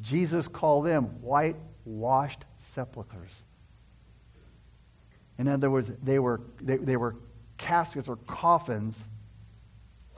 Jesus 0.00 0.46
called 0.48 0.86
them 0.86 1.04
whitewashed 1.20 2.44
sepulchres. 2.74 3.42
In 5.38 5.48
other 5.48 5.70
words, 5.70 5.90
they 6.02 6.18
were, 6.18 6.40
they, 6.60 6.76
they 6.76 6.96
were 6.96 7.16
caskets 7.56 8.08
or 8.08 8.16
coffins, 8.16 8.98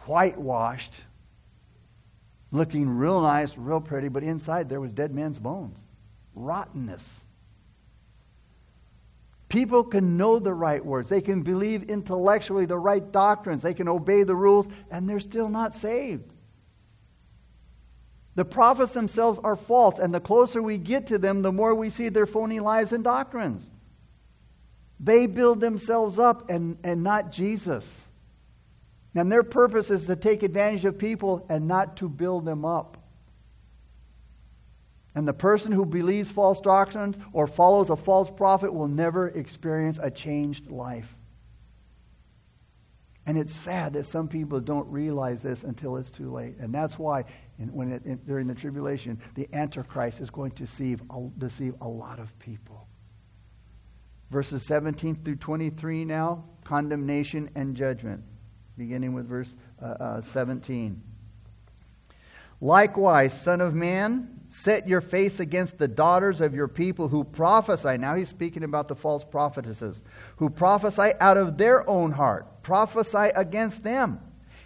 whitewashed, 0.07 0.93
looking 2.51 2.89
real 2.89 3.21
nice, 3.21 3.57
real 3.57 3.81
pretty, 3.81 4.09
but 4.09 4.23
inside 4.23 4.69
there 4.69 4.81
was 4.81 4.93
dead 4.93 5.13
man's 5.13 5.39
bones, 5.39 5.79
rottenness. 6.35 7.07
People 9.51 9.83
can 9.83 10.17
know 10.17 10.39
the 10.39 10.55
right 10.55 10.83
words. 10.83 11.09
They 11.09 11.21
can 11.21 11.43
believe 11.43 11.91
intellectually 11.91 12.67
the 12.67 12.79
right 12.79 13.13
doctrines. 13.13 13.63
They 13.63 13.75
can 13.75 13.89
obey 13.89 14.23
the 14.23 14.35
rules, 14.35 14.69
and 14.93 15.11
they're 15.11 15.19
still 15.21 15.49
not 15.49 15.75
saved. 15.75 16.33
The 18.37 18.45
prophets 18.45 18.93
themselves 18.93 19.41
are 19.43 19.57
false, 19.57 19.99
and 19.99 20.15
the 20.15 20.21
closer 20.21 20.63
we 20.63 20.79
get 20.79 21.09
to 21.09 21.19
them, 21.19 21.43
the 21.43 21.51
more 21.51 21.75
we 21.75 21.91
see 21.91 22.09
their 22.09 22.29
phony 22.29 22.61
lives 22.61 22.93
and 22.93 23.03
doctrines. 23.03 23.69
They 25.01 25.27
build 25.27 25.61
themselves 25.61 26.21
up 26.21 26.49
and, 26.49 26.79
and 26.85 27.03
not 27.03 27.33
Jesus. 27.33 27.85
And 29.17 29.33
their 29.33 29.43
purpose 29.43 29.91
is 29.91 30.07
to 30.07 30.15
take 30.15 30.45
advantage 30.45 30.85
of 30.85 30.97
people 30.97 31.45
and 31.49 31.67
not 31.67 31.97
to 31.97 32.09
build 32.09 32.45
them 32.45 32.65
up. 32.65 33.00
And 35.14 35.27
the 35.27 35.35
person 35.35 35.73
who 35.73 35.85
believes 35.85 36.31
false 36.31 36.61
doctrines 36.61 37.16
or 37.33 37.46
follows 37.46 37.90
a 37.90 37.96
false 37.96 38.31
prophet 38.31 38.73
will 38.73 38.88
never 38.88 39.29
experience 39.29 39.99
a 40.01 40.11
changed 40.11 40.70
life. 40.70 41.16
And 43.27 43.37
it's 43.37 43.55
sad 43.55 43.92
that 43.92 44.07
some 44.07 44.29
people 44.29 44.61
don't 44.61 44.88
realize 44.88 45.42
this 45.42 45.62
until 45.62 45.96
it's 45.96 46.11
too 46.11 46.33
late. 46.33 46.57
And 46.59 46.75
that's 46.75 46.99
why, 46.99 47.25
in, 47.59 47.73
when 47.73 47.92
it, 47.92 48.05
in, 48.05 48.16
during 48.27 48.46
the 48.46 48.55
tribulation, 48.55 49.20
the 49.35 49.49
Antichrist 49.53 50.20
is 50.20 50.31
going 50.31 50.53
to 50.53 50.64
deceive, 50.64 51.03
deceive 51.38 51.75
a 51.81 51.88
lot 51.88 52.18
of 52.18 52.37
people. 52.38 52.87
Verses 54.31 54.64
17 54.64 55.16
through 55.25 55.37
23 55.37 56.05
now 56.05 56.44
condemnation 56.64 57.51
and 57.57 57.77
judgment, 57.77 58.23
beginning 58.79 59.12
with 59.12 59.29
verse 59.29 59.55
uh, 59.83 59.87
uh, 59.87 60.20
17. 60.23 61.03
Likewise, 62.61 63.38
Son 63.40 63.61
of 63.61 63.75
Man, 63.75 64.39
Set 64.53 64.89
your 64.89 65.01
face 65.01 65.39
against 65.39 65.79
the 65.79 65.87
daughters 65.87 66.41
of 66.41 66.55
your 66.55 66.67
people 66.67 67.07
who 67.07 67.23
prophesy. 67.23 67.97
Now 67.97 68.17
he's 68.17 68.29
speaking 68.29 68.65
about 68.65 68.89
the 68.89 68.97
false 68.97 69.23
prophetesses 69.23 70.03
who 70.39 70.51
prophesy 70.51 71.13
out 71.21 71.37
of 71.37 71.57
their 71.57 71.89
own 71.89 72.11
heart. 72.11 72.65
Prophesy 72.65 73.31
against 73.37 73.85
them 73.85 74.21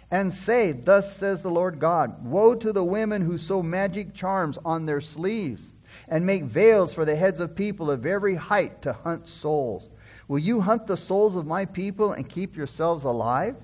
and 0.09 0.33
say, 0.33 0.71
Thus 0.71 1.15
says 1.17 1.43
the 1.43 1.51
Lord 1.51 1.79
God 1.79 2.25
Woe 2.25 2.55
to 2.55 2.73
the 2.73 2.83
women 2.83 3.21
who 3.21 3.37
sew 3.37 3.61
magic 3.61 4.15
charms 4.15 4.57
on 4.65 4.87
their 4.87 5.01
sleeves 5.01 5.71
and 6.07 6.25
make 6.25 6.43
veils 6.43 6.91
for 6.91 7.05
the 7.05 7.15
heads 7.15 7.39
of 7.39 7.55
people 7.55 7.91
of 7.91 8.07
every 8.07 8.35
height 8.35 8.81
to 8.81 8.91
hunt 8.91 9.27
souls. 9.27 9.87
Will 10.27 10.39
you 10.39 10.61
hunt 10.61 10.87
the 10.87 10.97
souls 10.97 11.35
of 11.35 11.45
my 11.45 11.63
people 11.63 12.13
and 12.13 12.27
keep 12.27 12.57
yourselves 12.57 13.03
alive? 13.03 13.55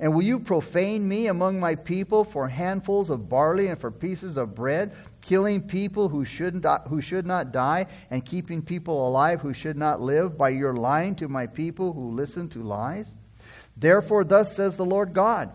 And 0.00 0.14
will 0.14 0.22
you 0.22 0.38
profane 0.38 1.06
me 1.06 1.26
among 1.28 1.60
my 1.60 1.74
people 1.74 2.24
for 2.24 2.48
handfuls 2.48 3.10
of 3.10 3.28
barley 3.28 3.68
and 3.68 3.78
for 3.78 3.90
pieces 3.90 4.36
of 4.36 4.54
bread, 4.54 4.92
killing 5.26 5.60
people 5.60 6.08
who 6.08 6.24
should, 6.24 6.62
not, 6.62 6.86
who 6.86 7.00
should 7.00 7.26
not 7.26 7.50
die, 7.52 7.86
and 8.10 8.24
keeping 8.24 8.62
people 8.62 9.08
alive 9.08 9.40
who 9.40 9.52
should 9.52 9.76
not 9.76 10.00
live, 10.00 10.38
by 10.38 10.50
your 10.50 10.74
lying 10.74 11.16
to 11.16 11.26
my 11.26 11.48
people 11.48 11.92
who 11.92 12.12
listen 12.12 12.48
to 12.48 12.62
lies? 12.62 13.10
Therefore, 13.76 14.22
thus 14.22 14.54
says 14.54 14.76
the 14.76 14.84
Lord 14.84 15.12
God 15.12 15.52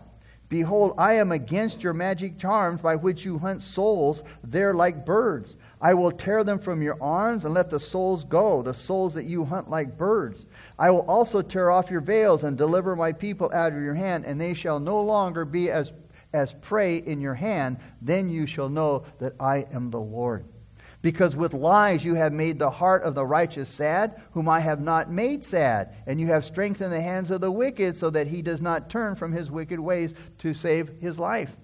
Behold, 0.50 0.92
I 0.98 1.14
am 1.14 1.32
against 1.32 1.82
your 1.82 1.94
magic 1.94 2.38
charms 2.38 2.82
by 2.82 2.96
which 2.96 3.24
you 3.24 3.38
hunt 3.38 3.62
souls 3.62 4.22
there 4.44 4.74
like 4.74 5.06
birds. 5.06 5.56
I 5.80 5.94
will 5.94 6.12
tear 6.12 6.44
them 6.44 6.58
from 6.58 6.82
your 6.82 7.02
arms 7.02 7.46
and 7.46 7.54
let 7.54 7.70
the 7.70 7.80
souls 7.80 8.24
go, 8.24 8.60
the 8.60 8.74
souls 8.74 9.14
that 9.14 9.24
you 9.24 9.46
hunt 9.46 9.70
like 9.70 9.96
birds. 9.96 10.44
I 10.78 10.90
will 10.90 11.08
also 11.08 11.40
tear 11.40 11.70
off 11.70 11.90
your 11.90 12.02
veils 12.02 12.44
and 12.44 12.58
deliver 12.58 12.94
my 12.94 13.12
people 13.12 13.50
out 13.54 13.72
of 13.72 13.82
your 13.82 13.94
hand, 13.94 14.26
and 14.26 14.38
they 14.38 14.52
shall 14.52 14.78
no 14.78 15.02
longer 15.02 15.46
be 15.46 15.70
as, 15.70 15.94
as 16.32 16.52
prey 16.52 16.96
in 16.96 17.20
your 17.20 17.34
hand. 17.34 17.78
Then 18.00 18.30
you 18.30 18.46
shall 18.46 18.68
know 18.68 19.04
that 19.18 19.34
I 19.40 19.66
am 19.72 19.90
the 19.90 20.00
Lord. 20.00 20.44
Because 21.02 21.34
with 21.34 21.52
lies 21.52 22.04
you 22.04 22.14
have 22.14 22.32
made 22.32 22.58
the 22.58 22.70
heart 22.70 23.02
of 23.02 23.16
the 23.16 23.26
righteous 23.26 23.68
sad, 23.68 24.22
whom 24.30 24.48
I 24.48 24.60
have 24.60 24.80
not 24.80 25.10
made 25.10 25.42
sad. 25.42 25.94
And 26.06 26.20
you 26.20 26.28
have 26.28 26.44
strengthened 26.44 26.92
the 26.92 27.00
hands 27.00 27.32
of 27.32 27.40
the 27.40 27.50
wicked, 27.50 27.96
so 27.96 28.08
that 28.10 28.28
he 28.28 28.40
does 28.40 28.60
not 28.60 28.88
turn 28.88 29.16
from 29.16 29.32
his 29.32 29.50
wicked 29.50 29.80
ways 29.80 30.14
to 30.38 30.54
save 30.54 30.90
his 31.00 31.18
life. 31.18 31.56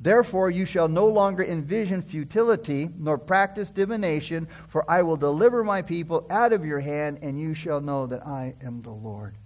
Therefore, 0.00 0.50
you 0.50 0.66
shall 0.66 0.88
no 0.88 1.06
longer 1.06 1.42
envision 1.42 2.02
futility, 2.02 2.90
nor 2.98 3.16
practice 3.16 3.70
divination, 3.70 4.48
for 4.68 4.88
I 4.90 5.02
will 5.02 5.16
deliver 5.16 5.64
my 5.64 5.80
people 5.80 6.26
out 6.28 6.52
of 6.52 6.64
your 6.64 6.80
hand, 6.80 7.20
and 7.22 7.40
you 7.40 7.54
shall 7.54 7.80
know 7.80 8.06
that 8.08 8.26
I 8.26 8.54
am 8.62 8.82
the 8.82 8.90
Lord. 8.90 9.36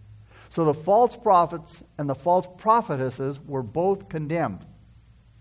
So 0.50 0.64
the 0.64 0.74
false 0.74 1.16
prophets 1.16 1.82
and 1.98 2.08
the 2.08 2.14
false 2.14 2.46
prophetesses 2.58 3.38
were 3.46 3.62
both 3.62 4.08
condemned. 4.08 4.64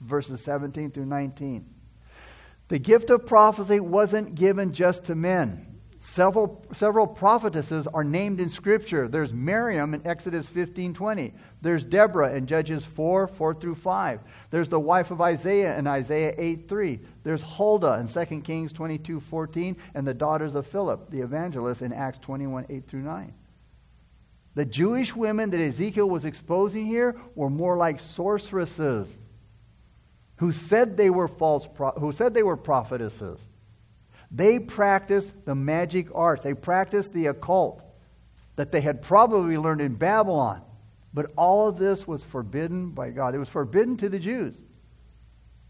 Verses 0.01 0.41
17 0.41 0.91
through 0.91 1.05
19. 1.05 1.65
The 2.67 2.79
gift 2.79 3.09
of 3.09 3.25
prophecy 3.25 3.79
wasn't 3.79 4.35
given 4.35 4.73
just 4.73 5.05
to 5.05 5.15
men. 5.15 5.67
Several, 5.99 6.63
several 6.73 7.07
prophetesses 7.07 7.87
are 7.87 8.03
named 8.03 8.39
in 8.39 8.49
Scripture. 8.49 9.07
There's 9.07 9.33
Miriam 9.33 9.93
in 9.93 10.05
Exodus 10.05 10.47
15:20. 10.47 11.33
There's 11.61 11.83
Deborah 11.83 12.33
in 12.33 12.45
Judges 12.45 12.85
4, 12.85 13.27
4 13.27 13.53
through 13.55 13.75
5. 13.75 14.21
There's 14.51 14.69
the 14.69 14.79
wife 14.79 15.11
of 15.11 15.21
Isaiah 15.21 15.77
in 15.77 15.87
Isaiah 15.87 16.33
8 16.37 16.69
3. 16.69 16.99
There's 17.23 17.41
Huldah 17.41 17.99
in 17.99 18.07
2 18.07 18.43
Kings 18.43 18.73
22:14, 18.73 19.75
and 19.95 20.05
the 20.05 20.13
daughters 20.13 20.55
of 20.55 20.67
Philip, 20.67 21.09
the 21.09 21.21
evangelist, 21.21 21.81
in 21.81 21.91
Acts 21.91 22.19
21, 22.19 22.65
8 22.69 22.87
through 22.87 23.01
9. 23.01 23.33
The 24.57 24.65
Jewish 24.65 25.15
women 25.15 25.51
that 25.51 25.61
Ezekiel 25.61 26.09
was 26.09 26.25
exposing 26.25 26.87
here 26.87 27.15
were 27.35 27.47
more 27.47 27.77
like 27.77 27.99
sorceresses 27.99 29.07
who 30.37 30.51
said 30.51 30.97
they 30.97 31.11
were 31.11 31.27
false, 31.27 31.67
who 31.99 32.11
said 32.11 32.33
they 32.33 32.41
were 32.41 32.57
prophetesses. 32.57 33.39
They 34.31 34.57
practiced 34.57 35.31
the 35.45 35.53
magic 35.53 36.07
arts, 36.11 36.41
they 36.41 36.55
practiced 36.55 37.13
the 37.13 37.27
occult 37.27 37.83
that 38.55 38.71
they 38.71 38.81
had 38.81 39.03
probably 39.03 39.59
learned 39.59 39.81
in 39.81 39.93
Babylon. 39.93 40.63
But 41.13 41.31
all 41.37 41.67
of 41.67 41.77
this 41.77 42.07
was 42.07 42.23
forbidden 42.23 42.89
by 42.89 43.11
God. 43.11 43.35
It 43.35 43.37
was 43.37 43.49
forbidden 43.49 43.95
to 43.97 44.09
the 44.09 44.17
Jews, 44.17 44.59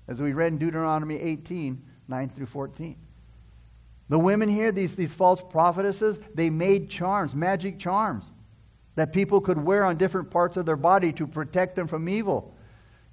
as 0.07 0.21
we 0.21 0.31
read 0.31 0.53
in 0.53 0.59
Deuteronomy 0.59 1.19
18 1.19 1.83
9 2.07 2.29
through 2.29 2.45
14. 2.45 2.95
The 4.07 4.17
women 4.17 4.47
here, 4.47 4.71
these, 4.71 4.95
these 4.95 5.13
false 5.13 5.41
prophetesses, 5.41 6.17
they 6.33 6.49
made 6.49 6.89
charms, 6.89 7.35
magic 7.35 7.79
charms, 7.79 8.31
that 8.97 9.13
people 9.13 9.39
could 9.39 9.63
wear 9.63 9.85
on 9.85 9.95
different 9.95 10.31
parts 10.31 10.57
of 10.57 10.65
their 10.65 10.75
body 10.75 11.13
to 11.13 11.27
protect 11.27 11.75
them 11.75 11.87
from 11.87 12.09
evil. 12.09 12.55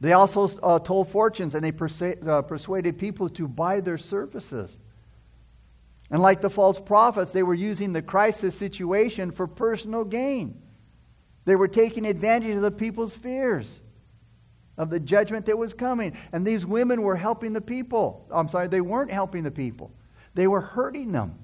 They 0.00 0.14
also 0.14 0.48
uh, 0.62 0.78
told 0.78 1.10
fortunes 1.10 1.54
and 1.54 1.62
they 1.62 2.26
uh, 2.26 2.40
persuaded 2.40 2.98
people 2.98 3.28
to 3.28 3.46
buy 3.46 3.80
their 3.80 3.98
services. 3.98 4.78
And 6.10 6.22
like 6.22 6.40
the 6.40 6.48
false 6.48 6.80
prophets, 6.80 7.32
they 7.32 7.42
were 7.42 7.52
using 7.52 7.92
the 7.92 8.00
crisis 8.00 8.54
situation 8.54 9.30
for 9.30 9.46
personal 9.46 10.04
gain. 10.04 10.58
They 11.44 11.54
were 11.54 11.68
taking 11.68 12.06
advantage 12.06 12.56
of 12.56 12.62
the 12.62 12.70
people's 12.70 13.14
fears 13.14 13.68
of 14.78 14.88
the 14.88 14.98
judgment 14.98 15.44
that 15.46 15.58
was 15.58 15.74
coming. 15.74 16.16
And 16.32 16.46
these 16.46 16.64
women 16.64 17.02
were 17.02 17.16
helping 17.16 17.52
the 17.52 17.60
people. 17.60 18.26
I'm 18.30 18.48
sorry, 18.48 18.68
they 18.68 18.80
weren't 18.80 19.12
helping 19.12 19.42
the 19.42 19.50
people, 19.50 19.92
they 20.32 20.46
were 20.46 20.62
hurting 20.62 21.12
them. 21.12 21.38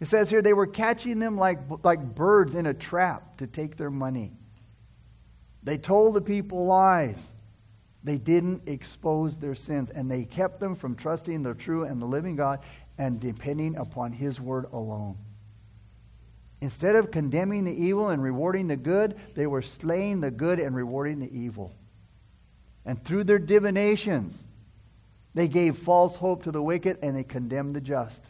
It 0.00 0.06
says 0.06 0.30
here 0.30 0.42
they 0.42 0.52
were 0.52 0.66
catching 0.66 1.18
them 1.18 1.36
like, 1.36 1.58
like 1.82 2.14
birds 2.14 2.54
in 2.54 2.66
a 2.66 2.74
trap 2.74 3.38
to 3.38 3.46
take 3.46 3.76
their 3.76 3.90
money. 3.90 4.32
They 5.62 5.76
told 5.76 6.14
the 6.14 6.20
people 6.20 6.66
lies. 6.66 7.18
They 8.04 8.16
didn't 8.16 8.62
expose 8.66 9.36
their 9.36 9.56
sins, 9.56 9.90
and 9.90 10.10
they 10.10 10.24
kept 10.24 10.60
them 10.60 10.76
from 10.76 10.94
trusting 10.94 11.42
the 11.42 11.54
true 11.54 11.84
and 11.84 12.00
the 12.00 12.06
living 12.06 12.36
God 12.36 12.60
and 12.96 13.20
depending 13.20 13.76
upon 13.76 14.12
His 14.12 14.40
word 14.40 14.66
alone. 14.72 15.18
Instead 16.60 16.96
of 16.96 17.10
condemning 17.10 17.64
the 17.64 17.84
evil 17.84 18.08
and 18.08 18.22
rewarding 18.22 18.68
the 18.68 18.76
good, 18.76 19.16
they 19.34 19.46
were 19.46 19.62
slaying 19.62 20.20
the 20.20 20.30
good 20.30 20.58
and 20.58 20.74
rewarding 20.74 21.20
the 21.20 21.36
evil. 21.36 21.74
And 22.84 23.02
through 23.04 23.24
their 23.24 23.38
divinations, 23.38 24.42
they 25.34 25.46
gave 25.46 25.76
false 25.76 26.16
hope 26.16 26.44
to 26.44 26.52
the 26.52 26.62
wicked 26.62 26.98
and 27.02 27.16
they 27.16 27.24
condemned 27.24 27.76
the 27.76 27.80
just. 27.80 28.22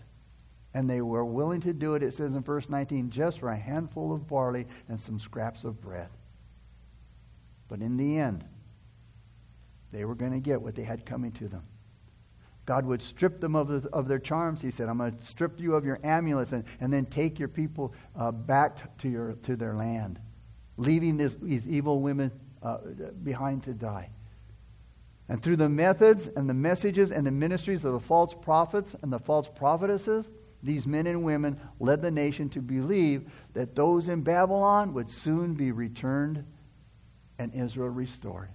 And 0.74 0.88
they 0.88 1.00
were 1.00 1.24
willing 1.24 1.60
to 1.62 1.72
do 1.72 1.94
it, 1.94 2.02
it 2.02 2.14
says 2.14 2.34
in 2.34 2.42
verse 2.42 2.68
19, 2.68 3.10
just 3.10 3.40
for 3.40 3.48
a 3.48 3.56
handful 3.56 4.12
of 4.12 4.28
barley 4.28 4.66
and 4.88 5.00
some 5.00 5.18
scraps 5.18 5.64
of 5.64 5.80
bread. 5.80 6.08
But 7.68 7.80
in 7.80 7.96
the 7.96 8.18
end, 8.18 8.44
they 9.92 10.04
were 10.04 10.14
going 10.14 10.32
to 10.32 10.40
get 10.40 10.60
what 10.60 10.74
they 10.74 10.82
had 10.84 11.06
coming 11.06 11.32
to 11.32 11.48
them. 11.48 11.62
God 12.66 12.84
would 12.84 13.00
strip 13.00 13.40
them 13.40 13.56
of, 13.56 13.68
the, 13.68 13.88
of 13.94 14.08
their 14.08 14.18
charms, 14.18 14.60
he 14.60 14.70
said. 14.70 14.90
I'm 14.90 14.98
going 14.98 15.16
to 15.16 15.24
strip 15.24 15.58
you 15.58 15.74
of 15.74 15.86
your 15.86 15.98
amulets 16.04 16.52
and, 16.52 16.64
and 16.80 16.92
then 16.92 17.06
take 17.06 17.38
your 17.38 17.48
people 17.48 17.94
uh, 18.14 18.30
back 18.30 18.98
to, 18.98 19.08
your, 19.08 19.32
to 19.44 19.56
their 19.56 19.74
land, 19.74 20.20
leaving 20.76 21.16
this, 21.16 21.34
these 21.40 21.66
evil 21.66 22.02
women 22.02 22.30
uh, 22.62 22.76
behind 23.22 23.62
to 23.62 23.72
die. 23.72 24.10
And 25.30 25.42
through 25.42 25.56
the 25.56 25.68
methods 25.68 26.28
and 26.28 26.48
the 26.48 26.54
messages 26.54 27.10
and 27.10 27.26
the 27.26 27.30
ministries 27.30 27.86
of 27.86 27.94
the 27.94 28.00
false 28.00 28.34
prophets 28.34 28.94
and 29.00 29.10
the 29.10 29.18
false 29.18 29.48
prophetesses, 29.48 30.28
these 30.62 30.86
men 30.86 31.06
and 31.06 31.22
women 31.22 31.60
led 31.78 32.02
the 32.02 32.10
nation 32.10 32.48
to 32.50 32.60
believe 32.60 33.30
that 33.54 33.74
those 33.76 34.08
in 34.08 34.22
Babylon 34.22 34.94
would 34.94 35.10
soon 35.10 35.54
be 35.54 35.72
returned 35.72 36.44
and 37.38 37.54
Israel 37.54 37.88
restored. 37.88 38.48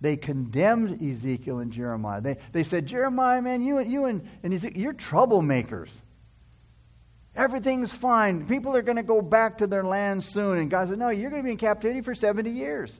They 0.00 0.16
condemned 0.16 1.02
Ezekiel 1.02 1.60
and 1.60 1.72
Jeremiah. 1.72 2.20
They, 2.20 2.36
they 2.52 2.64
said, 2.64 2.86
Jeremiah, 2.86 3.40
man, 3.40 3.62
you, 3.62 3.78
and 3.78 3.90
you 3.90 4.04
and, 4.04 4.28
and 4.42 4.52
Ezekiel, 4.52 4.82
you're 4.82 4.92
troublemakers. 4.92 5.90
Everything's 7.34 7.92
fine. 7.92 8.46
People 8.46 8.74
are 8.76 8.82
going 8.82 8.96
to 8.96 9.02
go 9.02 9.22
back 9.22 9.58
to 9.58 9.66
their 9.66 9.84
land 9.84 10.24
soon. 10.24 10.58
And 10.58 10.70
God 10.70 10.88
said, 10.88 10.98
No, 10.98 11.10
you're 11.10 11.30
going 11.30 11.42
to 11.42 11.44
be 11.44 11.52
in 11.52 11.58
captivity 11.58 12.00
for 12.00 12.14
70 12.14 12.50
years. 12.50 12.98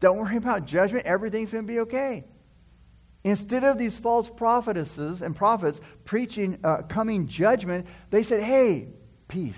Don't 0.00 0.18
worry 0.18 0.36
about 0.36 0.66
judgment. 0.66 1.06
Everything's 1.06 1.52
going 1.52 1.66
to 1.66 1.72
be 1.72 1.80
okay. 1.80 2.24
Instead 3.24 3.64
of 3.64 3.78
these 3.78 3.98
false 3.98 4.30
prophetesses 4.30 5.22
and 5.22 5.34
prophets 5.34 5.80
preaching 6.04 6.58
uh, 6.62 6.82
coming 6.82 7.26
judgment, 7.26 7.86
they 8.10 8.22
said, 8.22 8.42
Hey, 8.42 8.88
peace. 9.26 9.54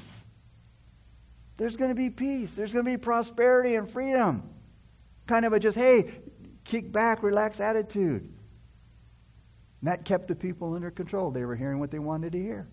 There's 1.56 1.76
going 1.76 1.90
to 1.90 1.94
be 1.94 2.08
peace. 2.08 2.54
There's 2.54 2.72
going 2.72 2.84
to 2.84 2.90
be 2.90 2.96
prosperity 2.96 3.74
and 3.74 3.88
freedom 3.88 4.50
kind 5.30 5.46
of 5.46 5.52
a 5.52 5.60
just, 5.60 5.78
hey, 5.78 6.10
kick 6.64 6.90
back, 6.90 7.22
relax 7.22 7.60
attitude. 7.60 8.22
And 8.22 9.88
that 9.88 10.04
kept 10.04 10.26
the 10.26 10.34
people 10.34 10.74
under 10.74 10.90
control. 10.90 11.30
They 11.30 11.44
were 11.44 11.54
hearing 11.54 11.78
what 11.78 11.92
they 11.92 12.00
wanted 12.00 12.32
to 12.32 12.38
hear. 12.42 12.66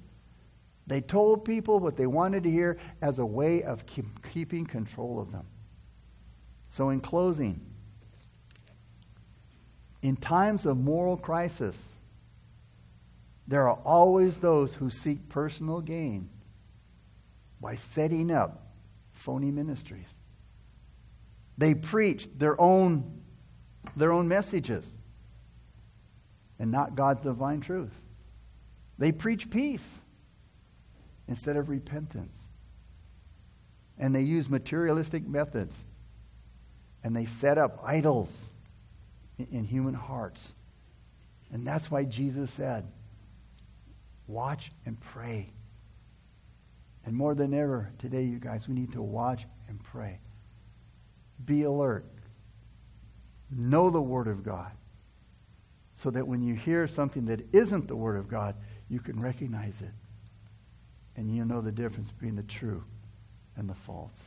They 0.87 1.01
told 1.01 1.45
people 1.45 1.79
what 1.79 1.95
they 1.95 2.07
wanted 2.07 2.43
to 2.43 2.51
hear 2.51 2.79
as 3.01 3.19
a 3.19 3.25
way 3.25 3.61
of 3.61 3.85
keep, 3.85 4.05
keeping 4.33 4.65
control 4.65 5.19
of 5.19 5.31
them. 5.31 5.45
So, 6.69 6.89
in 6.89 6.99
closing, 6.99 7.61
in 10.01 10.15
times 10.15 10.65
of 10.65 10.77
moral 10.77 11.17
crisis, 11.17 11.77
there 13.47 13.67
are 13.67 13.79
always 13.83 14.39
those 14.39 14.73
who 14.73 14.89
seek 14.89 15.29
personal 15.29 15.81
gain 15.81 16.29
by 17.61 17.75
setting 17.75 18.31
up 18.31 18.67
phony 19.11 19.51
ministries. 19.51 20.07
They 21.57 21.73
preach 21.73 22.27
their 22.37 22.59
own, 22.59 23.21
their 23.95 24.11
own 24.11 24.27
messages 24.27 24.85
and 26.59 26.71
not 26.71 26.95
God's 26.95 27.21
divine 27.21 27.61
truth. 27.61 27.93
They 28.97 29.11
preach 29.11 29.49
peace 29.49 29.99
instead 31.27 31.55
of 31.55 31.69
repentance. 31.69 32.35
And 33.97 34.15
they 34.15 34.21
use 34.21 34.49
materialistic 34.49 35.27
methods. 35.27 35.75
And 37.03 37.15
they 37.15 37.25
set 37.25 37.57
up 37.57 37.81
idols 37.83 38.35
in, 39.37 39.63
human 39.63 39.93
hearts. 39.93 40.53
And 41.51 41.65
that's 41.65 41.89
why 41.89 42.03
Jesus 42.03 42.51
said, 42.51 42.85
watch 44.27 44.71
and 44.85 44.99
pray. 44.99 45.49
And 47.05 47.15
more 47.15 47.35
than 47.35 47.53
ever 47.53 47.89
today, 47.99 48.23
you 48.23 48.39
guys, 48.39 48.67
we 48.67 48.73
need 48.73 48.91
to 48.93 49.01
watch 49.01 49.45
and 49.69 49.81
pray. 49.81 50.19
Be 51.45 51.63
alert. 51.63 52.05
Know 53.49 53.89
the 53.89 54.01
Word 54.01 54.27
of 54.27 54.43
God. 54.43 54.71
So 55.93 56.11
that 56.11 56.27
when 56.27 56.43
you 56.43 56.53
hear 56.53 56.87
something 56.87 57.25
that 57.25 57.41
isn't 57.53 57.87
the 57.87 57.95
Word 57.95 58.17
of 58.17 58.27
God, 58.27 58.55
you 58.89 58.99
can 58.99 59.19
recognize 59.19 59.81
it. 59.81 59.93
And 61.15 61.33
you 61.33 61.45
know 61.45 61.61
the 61.61 61.71
difference 61.71 62.11
between 62.11 62.35
the 62.35 62.43
true 62.43 62.83
and 63.55 63.69
the 63.69 63.73
false. 63.73 64.21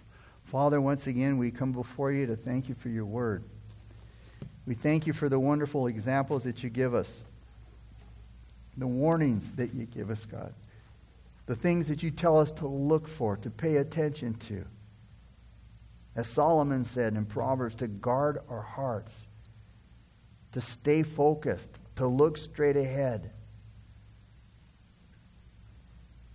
Father, 0.44 0.80
once 0.80 1.06
again, 1.06 1.38
we 1.38 1.50
come 1.50 1.72
before 1.72 2.11
you 2.11 2.26
to 2.26 2.36
thank 2.36 2.68
you 2.68 2.74
for 2.74 2.88
your 2.88 3.04
Word. 3.04 3.44
We 4.66 4.74
thank 4.74 5.06
you 5.06 5.12
for 5.12 5.28
the 5.28 5.38
wonderful 5.38 5.86
examples 5.86 6.44
that 6.44 6.62
you 6.62 6.70
give 6.70 6.94
us, 6.94 7.20
the 8.76 8.86
warnings 8.86 9.52
that 9.52 9.74
you 9.74 9.86
give 9.86 10.11
us, 10.11 10.24
God, 10.26 10.52
the 11.46 11.54
things 11.54 11.88
that 11.88 12.02
you 12.02 12.11
tell 12.11 12.38
us 12.38 12.52
to 12.52 12.68
look 12.68 13.08
for, 13.08 13.36
to 13.38 13.50
pay 13.50 13.76
attention 13.76 14.34
to. 14.34 14.64
As 16.14 16.26
Solomon 16.28 16.84
said 16.84 17.14
in 17.14 17.24
Proverbs, 17.24 17.76
to 17.76 17.86
guard 17.88 18.38
our 18.48 18.62
hearts, 18.62 19.16
to 20.52 20.61
stay 20.61 21.02
focused, 21.02 21.70
to 21.96 22.06
look 22.06 22.36
straight 22.36 22.76
ahead. 22.76 23.30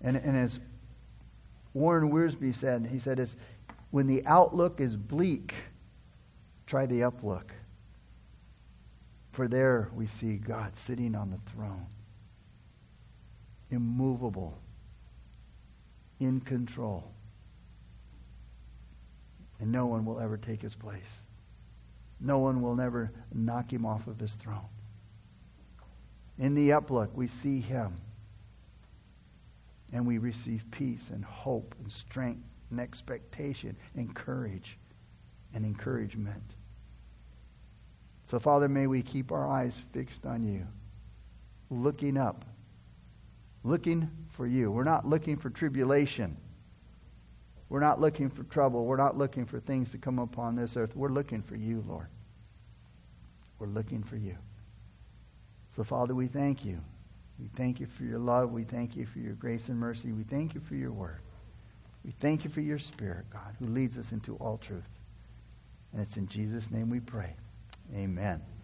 And, 0.01 0.17
and 0.17 0.37
as 0.37 0.59
Warren 1.73 2.11
Wiersbe 2.11 2.55
said, 2.55 2.87
he 2.91 2.99
said, 2.99 3.29
when 3.91 4.07
the 4.07 4.25
outlook 4.25 4.79
is 4.79 4.95
bleak, 4.95 5.53
try 6.67 6.85
the 6.85 7.01
uplook. 7.01 7.51
For 9.35 9.47
there 9.47 9.89
we 9.93 10.07
see 10.07 10.37
God 10.37 10.75
sitting 10.77 11.13
on 11.13 11.29
the 11.29 11.51
throne, 11.51 11.85
immovable, 13.69 14.57
in 16.21 16.39
control 16.39 17.11
and 19.59 19.71
no 19.71 19.85
one 19.85 20.05
will 20.05 20.19
ever 20.19 20.37
take 20.37 20.61
his 20.61 20.75
place. 20.75 21.21
No 22.19 22.39
one 22.39 22.61
will 22.61 22.75
never 22.75 23.11
knock 23.33 23.71
him 23.71 23.85
off 23.85 24.07
of 24.07 24.19
his 24.19 24.35
throne. 24.35 24.67
In 26.37 26.55
the 26.55 26.69
uplook, 26.69 27.13
we 27.13 27.27
see 27.27 27.59
him. 27.59 27.95
And 29.93 30.05
we 30.05 30.17
receive 30.17 30.63
peace 30.71 31.09
and 31.09 31.23
hope 31.23 31.75
and 31.79 31.91
strength 31.91 32.43
and 32.69 32.79
expectation 32.79 33.77
and 33.95 34.13
courage 34.13 34.77
and 35.53 35.65
encouragement. 35.65 36.55
So, 38.25 38.39
Father, 38.39 38.67
may 38.67 38.87
we 38.87 39.01
keep 39.01 39.31
our 39.31 39.47
eyes 39.47 39.77
fixed 39.93 40.25
on 40.25 40.43
you, 40.43 40.65
looking 41.69 42.17
up, 42.17 42.43
looking 43.63 44.09
for 44.31 44.47
you. 44.47 44.71
We're 44.71 44.83
not 44.83 45.07
looking 45.07 45.37
for 45.37 45.49
tribulation. 45.49 46.37
We're 47.69 47.79
not 47.79 48.01
looking 48.01 48.29
for 48.29 48.43
trouble. 48.43 48.85
We're 48.85 48.97
not 48.97 49.17
looking 49.17 49.45
for 49.45 49.59
things 49.59 49.91
to 49.91 49.97
come 49.97 50.19
upon 50.19 50.55
this 50.55 50.75
earth. 50.75 50.95
We're 50.95 51.09
looking 51.09 51.41
for 51.41 51.55
you, 51.55 51.83
Lord. 51.87 52.07
We're 53.59 53.67
looking 53.67 54.03
for 54.03 54.17
you. 54.17 54.37
So, 55.75 55.83
Father, 55.83 56.15
we 56.15 56.27
thank 56.27 56.65
you. 56.65 56.79
We 57.39 57.47
thank 57.55 57.79
you 57.79 57.85
for 57.85 58.03
your 58.03 58.19
love. 58.19 58.51
We 58.51 58.63
thank 58.63 58.95
you 58.95 59.05
for 59.05 59.19
your 59.19 59.33
grace 59.33 59.69
and 59.69 59.77
mercy. 59.77 60.11
We 60.11 60.23
thank 60.23 60.55
you 60.55 60.61
for 60.61 60.75
your 60.75 60.91
word. 60.91 61.19
We 62.03 62.11
thank 62.11 62.43
you 62.43 62.49
for 62.49 62.61
your 62.61 62.79
spirit, 62.79 63.25
God, 63.31 63.55
who 63.59 63.65
leads 63.65 63.97
us 63.97 64.11
into 64.11 64.35
all 64.35 64.57
truth. 64.57 64.87
And 65.91 66.01
it's 66.01 66.17
in 66.17 66.27
Jesus' 66.27 66.71
name 66.71 66.89
we 66.89 66.99
pray. 66.99 67.35
Amen. 67.93 68.54